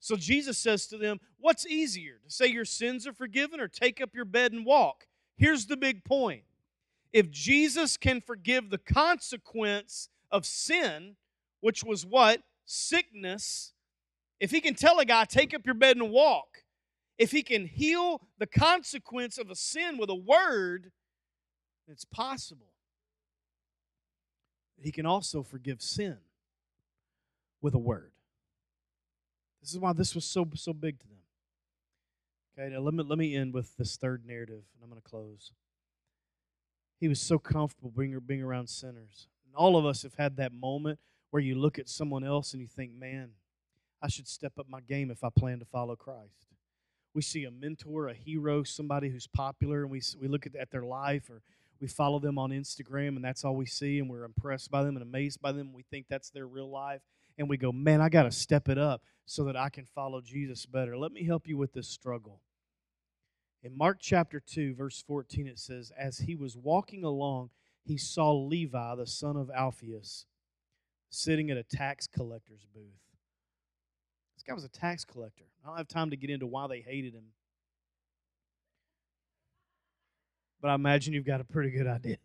So 0.00 0.16
Jesus 0.16 0.58
says 0.58 0.86
to 0.88 0.98
them, 0.98 1.20
What's 1.38 1.66
easier, 1.66 2.18
to 2.24 2.30
say 2.30 2.46
your 2.46 2.64
sins 2.64 3.06
are 3.06 3.12
forgiven 3.12 3.60
or 3.60 3.68
take 3.68 4.00
up 4.00 4.14
your 4.14 4.24
bed 4.24 4.52
and 4.52 4.66
walk? 4.66 5.06
Here's 5.36 5.66
the 5.66 5.76
big 5.76 6.04
point. 6.04 6.42
If 7.12 7.30
Jesus 7.30 7.96
can 7.96 8.20
forgive 8.20 8.70
the 8.70 8.78
consequence 8.78 10.08
of 10.30 10.44
sin, 10.44 11.16
which 11.60 11.82
was 11.82 12.04
what? 12.04 12.42
Sickness. 12.66 13.72
If 14.40 14.50
he 14.50 14.60
can 14.60 14.74
tell 14.74 14.98
a 14.98 15.04
guy, 15.04 15.24
take 15.24 15.54
up 15.54 15.64
your 15.64 15.74
bed 15.74 15.96
and 15.96 16.10
walk, 16.10 16.64
if 17.18 17.32
he 17.32 17.42
can 17.42 17.66
heal 17.66 18.20
the 18.38 18.46
consequence 18.46 19.38
of 19.38 19.50
a 19.50 19.56
sin 19.56 19.98
with 19.98 20.10
a 20.10 20.14
word, 20.14 20.92
it's 21.88 22.04
possible. 22.04 22.72
He 24.80 24.92
can 24.92 25.06
also 25.06 25.42
forgive 25.42 25.82
sin 25.82 26.18
with 27.60 27.74
a 27.74 27.78
word. 27.78 28.12
This 29.60 29.72
is 29.72 29.78
why 29.78 29.92
this 29.92 30.14
was 30.14 30.24
so 30.24 30.46
so 30.54 30.72
big 30.72 31.00
to 31.00 31.06
them. 31.08 31.18
Okay, 32.56 32.72
now 32.72 32.80
let 32.80 32.94
me 32.94 33.02
let 33.02 33.18
me 33.18 33.34
end 33.34 33.52
with 33.52 33.76
this 33.76 33.96
third 33.96 34.24
narrative, 34.24 34.62
and 34.74 34.82
I'm 34.84 34.88
going 34.88 35.02
to 35.02 35.08
close. 35.08 35.52
He 36.98 37.08
was 37.08 37.20
so 37.20 37.38
comfortable 37.38 37.90
being 37.90 38.18
being 38.26 38.42
around 38.42 38.68
sinners. 38.68 39.28
And 39.46 39.54
all 39.54 39.76
of 39.76 39.86
us 39.86 40.02
have 40.02 40.14
had 40.14 40.36
that 40.36 40.52
moment 40.52 40.98
where 41.30 41.42
you 41.42 41.54
look 41.54 41.78
at 41.78 41.88
someone 41.88 42.24
else 42.24 42.52
and 42.52 42.60
you 42.60 42.68
think, 42.68 42.92
"Man, 42.92 43.32
I 44.02 44.08
should 44.08 44.28
step 44.28 44.58
up 44.58 44.68
my 44.68 44.80
game 44.80 45.10
if 45.10 45.22
I 45.22 45.30
plan 45.30 45.58
to 45.60 45.64
follow 45.64 45.96
Christ." 45.96 46.46
We 47.14 47.22
see 47.22 47.44
a 47.44 47.50
mentor, 47.50 48.08
a 48.08 48.14
hero, 48.14 48.62
somebody 48.62 49.08
who's 49.08 49.26
popular, 49.26 49.82
and 49.82 49.90
we 49.90 50.02
we 50.20 50.28
look 50.28 50.46
at, 50.46 50.54
at 50.56 50.70
their 50.70 50.84
life 50.84 51.30
or 51.30 51.42
we 51.80 51.88
follow 51.88 52.18
them 52.18 52.38
on 52.38 52.50
Instagram 52.50 53.14
and 53.16 53.24
that's 53.24 53.44
all 53.44 53.54
we 53.54 53.66
see 53.66 54.00
and 54.00 54.10
we're 54.10 54.24
impressed 54.24 54.70
by 54.70 54.82
them 54.82 54.96
and 54.96 55.02
amazed 55.02 55.40
by 55.40 55.52
them. 55.52 55.72
We 55.72 55.84
think 55.84 56.06
that's 56.08 56.30
their 56.30 56.46
real 56.46 56.68
life 56.68 57.02
and 57.38 57.48
we 57.48 57.56
go, 57.56 57.72
"Man, 57.72 58.00
I 58.00 58.08
got 58.08 58.24
to 58.24 58.32
step 58.32 58.68
it 58.68 58.78
up." 58.78 59.02
so 59.28 59.44
that 59.44 59.56
I 59.56 59.68
can 59.68 59.84
follow 59.84 60.22
Jesus 60.22 60.64
better. 60.64 60.96
Let 60.96 61.12
me 61.12 61.24
help 61.24 61.46
you 61.46 61.58
with 61.58 61.74
this 61.74 61.86
struggle. 61.86 62.40
In 63.62 63.76
Mark 63.76 63.98
chapter 64.00 64.40
2, 64.40 64.74
verse 64.74 65.02
14, 65.06 65.46
it 65.46 65.58
says, 65.58 65.92
As 65.98 66.18
he 66.18 66.36
was 66.36 66.56
walking 66.56 67.04
along, 67.04 67.50
he 67.84 67.96
saw 67.96 68.32
Levi, 68.32 68.94
the 68.94 69.06
son 69.06 69.36
of 69.36 69.50
Alphaeus, 69.50 70.26
sitting 71.10 71.50
at 71.50 71.56
a 71.56 71.62
tax 71.62 72.06
collector's 72.06 72.66
booth. 72.72 72.84
This 74.36 74.42
guy 74.46 74.54
was 74.54 74.64
a 74.64 74.68
tax 74.68 75.04
collector. 75.04 75.44
I 75.64 75.68
don't 75.68 75.76
have 75.76 75.88
time 75.88 76.10
to 76.10 76.16
get 76.16 76.30
into 76.30 76.46
why 76.46 76.66
they 76.68 76.80
hated 76.80 77.14
him. 77.14 77.24
But 80.60 80.68
I 80.68 80.74
imagine 80.74 81.14
you've 81.14 81.24
got 81.24 81.40
a 81.40 81.44
pretty 81.44 81.70
good 81.70 81.86
idea. 81.86 82.18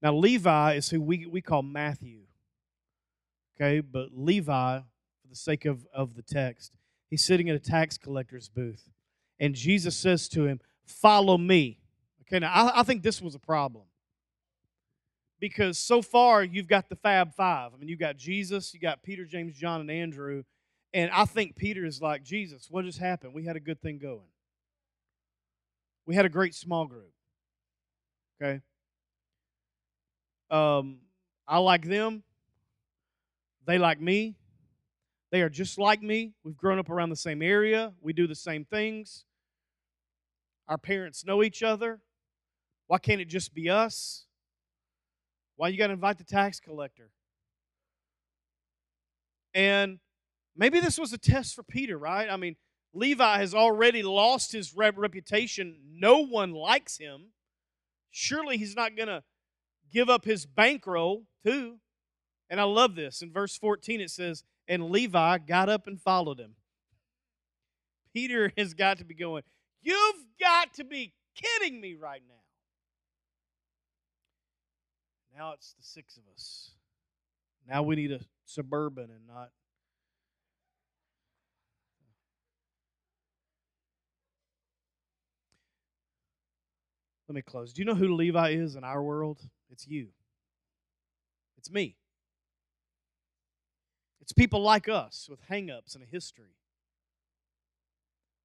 Now, 0.00 0.14
Levi 0.14 0.74
is 0.74 0.90
who 0.90 1.00
we, 1.00 1.26
we 1.26 1.40
call 1.40 1.62
Matthew. 1.62 2.20
Okay, 3.56 3.80
but 3.80 4.08
Levi 4.12 4.78
for 4.78 5.28
the 5.28 5.36
sake 5.36 5.64
of, 5.64 5.86
of 5.94 6.14
the 6.14 6.22
text. 6.22 6.72
He's 7.08 7.24
sitting 7.24 7.48
at 7.48 7.56
a 7.56 7.60
tax 7.60 7.98
collector's 7.98 8.48
booth, 8.48 8.90
and 9.40 9.54
Jesus 9.54 9.96
says 9.96 10.28
to 10.30 10.46
him, 10.46 10.60
Follow 10.84 11.38
me. 11.38 11.80
Okay, 12.22 12.38
now 12.38 12.52
I, 12.52 12.80
I 12.80 12.82
think 12.82 13.02
this 13.02 13.20
was 13.22 13.34
a 13.34 13.38
problem 13.38 13.84
because 15.40 15.76
so 15.78 16.02
far 16.02 16.44
you've 16.44 16.68
got 16.68 16.88
the 16.88 16.96
Fab 16.96 17.34
Five. 17.34 17.72
I 17.74 17.76
mean, 17.76 17.88
you 17.88 17.96
got 17.96 18.16
Jesus, 18.16 18.72
you 18.72 18.80
got 18.80 19.02
Peter, 19.02 19.24
James, 19.24 19.56
John, 19.56 19.80
and 19.80 19.90
Andrew. 19.90 20.44
And 20.94 21.10
I 21.10 21.24
think 21.24 21.56
Peter 21.56 21.84
is 21.84 22.02
like, 22.02 22.22
Jesus, 22.22 22.68
what 22.70 22.84
just 22.84 22.98
happened? 22.98 23.34
We 23.34 23.44
had 23.44 23.56
a 23.56 23.60
good 23.60 23.80
thing 23.80 23.98
going. 23.98 24.20
We 26.06 26.14
had 26.14 26.26
a 26.26 26.28
great 26.28 26.54
small 26.54 26.86
group. 26.86 27.12
Okay? 28.40 28.60
Um, 30.50 30.98
I 31.48 31.58
like 31.58 31.86
them. 31.86 32.22
They 33.66 33.78
like 33.78 34.00
me. 34.00 34.36
They 35.32 35.40
are 35.40 35.48
just 35.48 35.78
like 35.78 36.02
me. 36.02 36.34
We've 36.44 36.56
grown 36.56 36.78
up 36.78 36.90
around 36.90 37.08
the 37.08 37.16
same 37.16 37.40
area. 37.40 37.94
We 38.02 38.12
do 38.12 38.26
the 38.26 38.34
same 38.34 38.66
things. 38.66 39.24
Our 40.68 40.76
parents 40.76 41.24
know 41.24 41.42
each 41.42 41.62
other. 41.62 42.00
Why 42.86 42.98
can't 42.98 43.20
it 43.20 43.28
just 43.28 43.54
be 43.54 43.70
us? 43.70 44.26
Why 45.56 45.68
you 45.68 45.78
got 45.78 45.86
to 45.86 45.94
invite 45.94 46.18
the 46.18 46.24
tax 46.24 46.60
collector? 46.60 47.08
And 49.54 50.00
maybe 50.54 50.80
this 50.80 50.98
was 50.98 51.14
a 51.14 51.18
test 51.18 51.54
for 51.54 51.62
Peter, 51.62 51.96
right? 51.96 52.28
I 52.30 52.36
mean, 52.36 52.56
Levi 52.92 53.38
has 53.38 53.54
already 53.54 54.02
lost 54.02 54.52
his 54.52 54.74
reputation. 54.74 55.76
No 55.94 56.18
one 56.18 56.52
likes 56.52 56.98
him. 56.98 57.28
Surely 58.10 58.58
he's 58.58 58.76
not 58.76 58.96
going 58.96 59.08
to 59.08 59.22
give 59.90 60.10
up 60.10 60.26
his 60.26 60.44
bankroll, 60.44 61.24
too. 61.42 61.76
And 62.50 62.60
I 62.60 62.64
love 62.64 62.96
this. 62.96 63.22
In 63.22 63.32
verse 63.32 63.56
14, 63.56 64.02
it 64.02 64.10
says, 64.10 64.44
and 64.68 64.90
Levi 64.90 65.38
got 65.38 65.68
up 65.68 65.86
and 65.86 66.00
followed 66.00 66.38
him. 66.38 66.54
Peter 68.12 68.52
has 68.58 68.74
got 68.74 68.98
to 68.98 69.04
be 69.04 69.14
going, 69.14 69.42
You've 69.82 70.24
got 70.38 70.74
to 70.74 70.84
be 70.84 71.12
kidding 71.34 71.80
me 71.80 71.94
right 71.94 72.22
now. 72.28 72.34
Now 75.36 75.52
it's 75.54 75.72
the 75.72 75.82
six 75.82 76.16
of 76.16 76.22
us. 76.32 76.72
Now 77.68 77.82
we 77.82 77.96
need 77.96 78.12
a 78.12 78.20
suburban 78.44 79.10
and 79.10 79.26
not. 79.26 79.50
Let 87.28 87.36
me 87.36 87.42
close. 87.42 87.72
Do 87.72 87.80
you 87.80 87.86
know 87.86 87.94
who 87.94 88.14
Levi 88.14 88.50
is 88.50 88.76
in 88.76 88.84
our 88.84 89.02
world? 89.02 89.40
It's 89.70 89.86
you. 89.86 90.08
It's 91.56 91.70
me. 91.70 91.96
It's 94.22 94.32
people 94.32 94.62
like 94.62 94.88
us 94.88 95.26
with 95.28 95.40
hangups 95.48 95.94
and 95.94 96.04
a 96.04 96.06
history. 96.06 96.54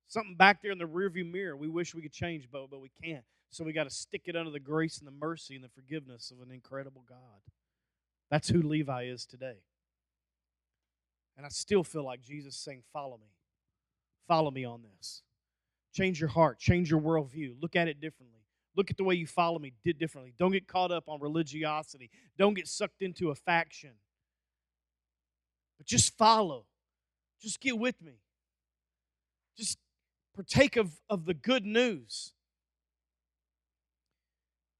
Something 0.07 0.35
back 0.35 0.61
there 0.61 0.71
in 0.71 0.79
the 0.79 0.85
rearview 0.85 1.31
mirror 1.31 1.55
we 1.55 1.67
wish 1.67 1.93
we 1.93 2.01
could 2.01 2.11
change, 2.11 2.47
but, 2.51 2.69
but 2.69 2.81
we 2.81 2.89
can't. 3.03 3.23
So 3.51 3.63
we 3.63 3.73
got 3.73 3.83
to 3.85 3.89
stick 3.89 4.23
it 4.25 4.35
under 4.35 4.51
the 4.51 4.59
grace 4.59 4.97
and 4.97 5.07
the 5.07 5.11
mercy 5.11 5.55
and 5.55 5.63
the 5.63 5.69
forgiveness 5.69 6.31
of 6.31 6.45
an 6.45 6.53
incredible 6.53 7.03
God. 7.07 7.19
That's 8.29 8.49
who 8.49 8.61
Levi 8.61 9.03
is 9.03 9.25
today. 9.25 9.57
And 11.37 11.45
I 11.45 11.49
still 11.49 11.83
feel 11.83 12.03
like 12.03 12.23
Jesus 12.23 12.55
saying, 12.55 12.81
Follow 12.91 13.17
me. 13.17 13.27
Follow 14.27 14.51
me 14.51 14.65
on 14.65 14.81
this. 14.81 15.21
Change 15.93 16.19
your 16.19 16.29
heart, 16.29 16.59
change 16.59 16.91
your 16.91 16.99
worldview, 16.99 17.53
look 17.61 17.75
at 17.75 17.87
it 17.87 18.01
differently. 18.01 18.41
Look 18.75 18.91
at 18.91 18.97
the 18.97 19.03
way 19.03 19.15
you 19.15 19.25
follow 19.25 19.57
me 19.57 19.73
did 19.83 19.97
differently. 19.97 20.33
Don't 20.37 20.51
get 20.51 20.67
caught 20.67 20.91
up 20.91 21.05
on 21.07 21.19
religiosity. 21.19 22.11
Don't 22.37 22.53
get 22.53 22.67
sucked 22.67 23.01
into 23.01 23.31
a 23.31 23.35
faction. 23.35 23.93
But 25.77 25.87
just 25.87 26.17
follow. 26.17 26.65
Just 27.41 27.59
get 27.59 27.77
with 27.77 28.01
me. 28.01 28.19
Just 29.57 29.77
partake 30.35 30.75
of, 30.75 30.91
of 31.09 31.25
the 31.25 31.33
good 31.33 31.65
news. 31.65 32.33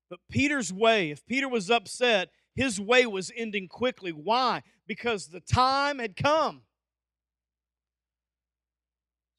But 0.10 0.20
Peter's 0.30 0.72
way, 0.72 1.12
if 1.12 1.26
Peter 1.26 1.50
was 1.50 1.70
upset, 1.70 2.30
his 2.56 2.80
way 2.80 3.06
was 3.06 3.32
ending 3.36 3.68
quickly. 3.68 4.12
Why? 4.12 4.64
Because 4.88 5.28
the 5.28 5.42
time 5.42 6.00
had 6.00 6.16
come. 6.16 6.62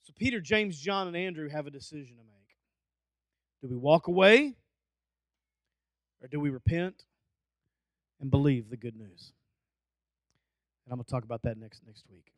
So 0.02 0.12
Peter, 0.16 0.40
James, 0.40 0.78
John, 0.78 1.06
and 1.06 1.16
Andrew 1.16 1.48
have 1.48 1.66
a 1.66 1.70
decision 1.70 2.16
to 2.16 2.22
make. 2.22 2.38
Do 3.62 3.68
we 3.68 3.76
walk 3.76 4.06
away 4.06 4.54
or 6.22 6.28
do 6.28 6.38
we 6.38 6.50
repent 6.50 7.04
and 8.20 8.30
believe 8.30 8.70
the 8.70 8.76
good 8.76 8.96
news? 8.96 9.32
And 10.88 10.94
I'm 10.94 10.96
going 10.96 11.04
to 11.04 11.10
talk 11.10 11.24
about 11.24 11.42
that 11.42 11.58
next 11.58 11.82
next 11.86 12.04
week. 12.10 12.32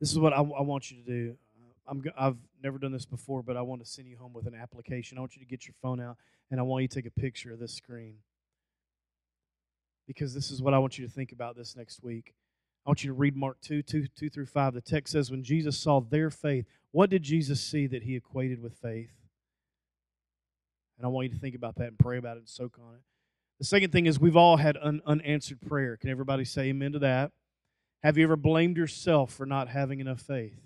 This 0.00 0.10
is 0.10 0.18
what 0.18 0.32
I, 0.32 0.38
I 0.38 0.62
want 0.62 0.90
you 0.90 0.96
to 0.96 1.04
do. 1.04 1.36
Uh, 1.56 1.90
I'm, 1.90 2.02
I've 2.18 2.36
never 2.64 2.78
done 2.78 2.90
this 2.90 3.06
before, 3.06 3.44
but 3.44 3.56
I 3.56 3.62
want 3.62 3.80
to 3.84 3.88
send 3.88 4.08
you 4.08 4.16
home 4.16 4.32
with 4.32 4.48
an 4.48 4.56
application. 4.56 5.18
I 5.18 5.20
want 5.20 5.36
you 5.36 5.40
to 5.40 5.46
get 5.46 5.68
your 5.68 5.76
phone 5.80 6.00
out, 6.00 6.16
and 6.50 6.58
I 6.58 6.64
want 6.64 6.82
you 6.82 6.88
to 6.88 6.94
take 6.96 7.06
a 7.06 7.20
picture 7.20 7.52
of 7.52 7.60
this 7.60 7.74
screen. 7.74 8.16
Because 10.08 10.34
this 10.34 10.50
is 10.50 10.60
what 10.60 10.74
I 10.74 10.80
want 10.80 10.98
you 10.98 11.06
to 11.06 11.12
think 11.12 11.30
about 11.30 11.56
this 11.56 11.76
next 11.76 12.02
week. 12.02 12.34
I 12.84 12.90
want 12.90 13.04
you 13.04 13.10
to 13.10 13.14
read 13.14 13.36
Mark 13.36 13.60
2, 13.60 13.82
2, 13.82 14.08
2 14.18 14.28
through 14.28 14.46
5. 14.46 14.74
The 14.74 14.80
text 14.80 15.12
says, 15.12 15.30
When 15.30 15.44
Jesus 15.44 15.78
saw 15.78 16.00
their 16.00 16.28
faith, 16.28 16.66
what 16.90 17.08
did 17.08 17.22
Jesus 17.22 17.60
see 17.60 17.86
that 17.86 18.02
he 18.02 18.16
equated 18.16 18.60
with 18.60 18.74
faith? 18.74 19.12
And 20.96 21.06
I 21.06 21.08
want 21.08 21.28
you 21.28 21.34
to 21.34 21.38
think 21.38 21.54
about 21.54 21.76
that 21.76 21.86
and 21.86 21.98
pray 22.00 22.18
about 22.18 22.36
it 22.36 22.40
and 22.40 22.48
soak 22.48 22.80
on 22.84 22.96
it. 22.96 23.02
The 23.58 23.64
second 23.64 23.90
thing 23.90 24.06
is 24.06 24.20
we've 24.20 24.36
all 24.36 24.56
had 24.56 24.76
un- 24.80 25.02
unanswered 25.04 25.60
prayer. 25.60 25.96
Can 25.96 26.10
everybody 26.10 26.44
say 26.44 26.68
amen 26.68 26.92
to 26.92 27.00
that? 27.00 27.32
Have 28.02 28.16
you 28.16 28.24
ever 28.24 28.36
blamed 28.36 28.76
yourself 28.76 29.32
for 29.32 29.46
not 29.46 29.68
having 29.68 29.98
enough 30.00 30.20
faith? 30.20 30.60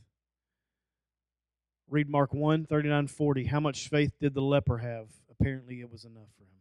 Read 1.89 2.09
Mark 2.09 2.35
1 2.35 2.67
39 2.67 3.07
40. 3.07 3.45
How 3.45 3.61
much 3.61 3.89
faith 3.89 4.13
did 4.21 4.35
the 4.35 4.43
leper 4.43 4.79
have? 4.79 5.09
Apparently, 5.31 5.81
it 5.81 5.91
was 5.91 6.05
enough 6.05 6.29
for 6.37 6.45
him. 6.45 6.61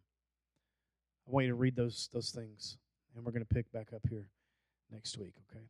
I 1.27 1.31
want 1.31 1.45
you 1.45 1.51
to 1.51 1.55
read 1.55 1.75
those, 1.75 2.09
those 2.13 2.31
things, 2.31 2.77
and 3.15 3.25
we're 3.25 3.31
going 3.31 3.45
to 3.45 3.53
pick 3.53 3.71
back 3.71 3.93
up 3.93 4.01
here 4.09 4.27
next 4.91 5.17
week, 5.17 5.35
okay? 5.49 5.65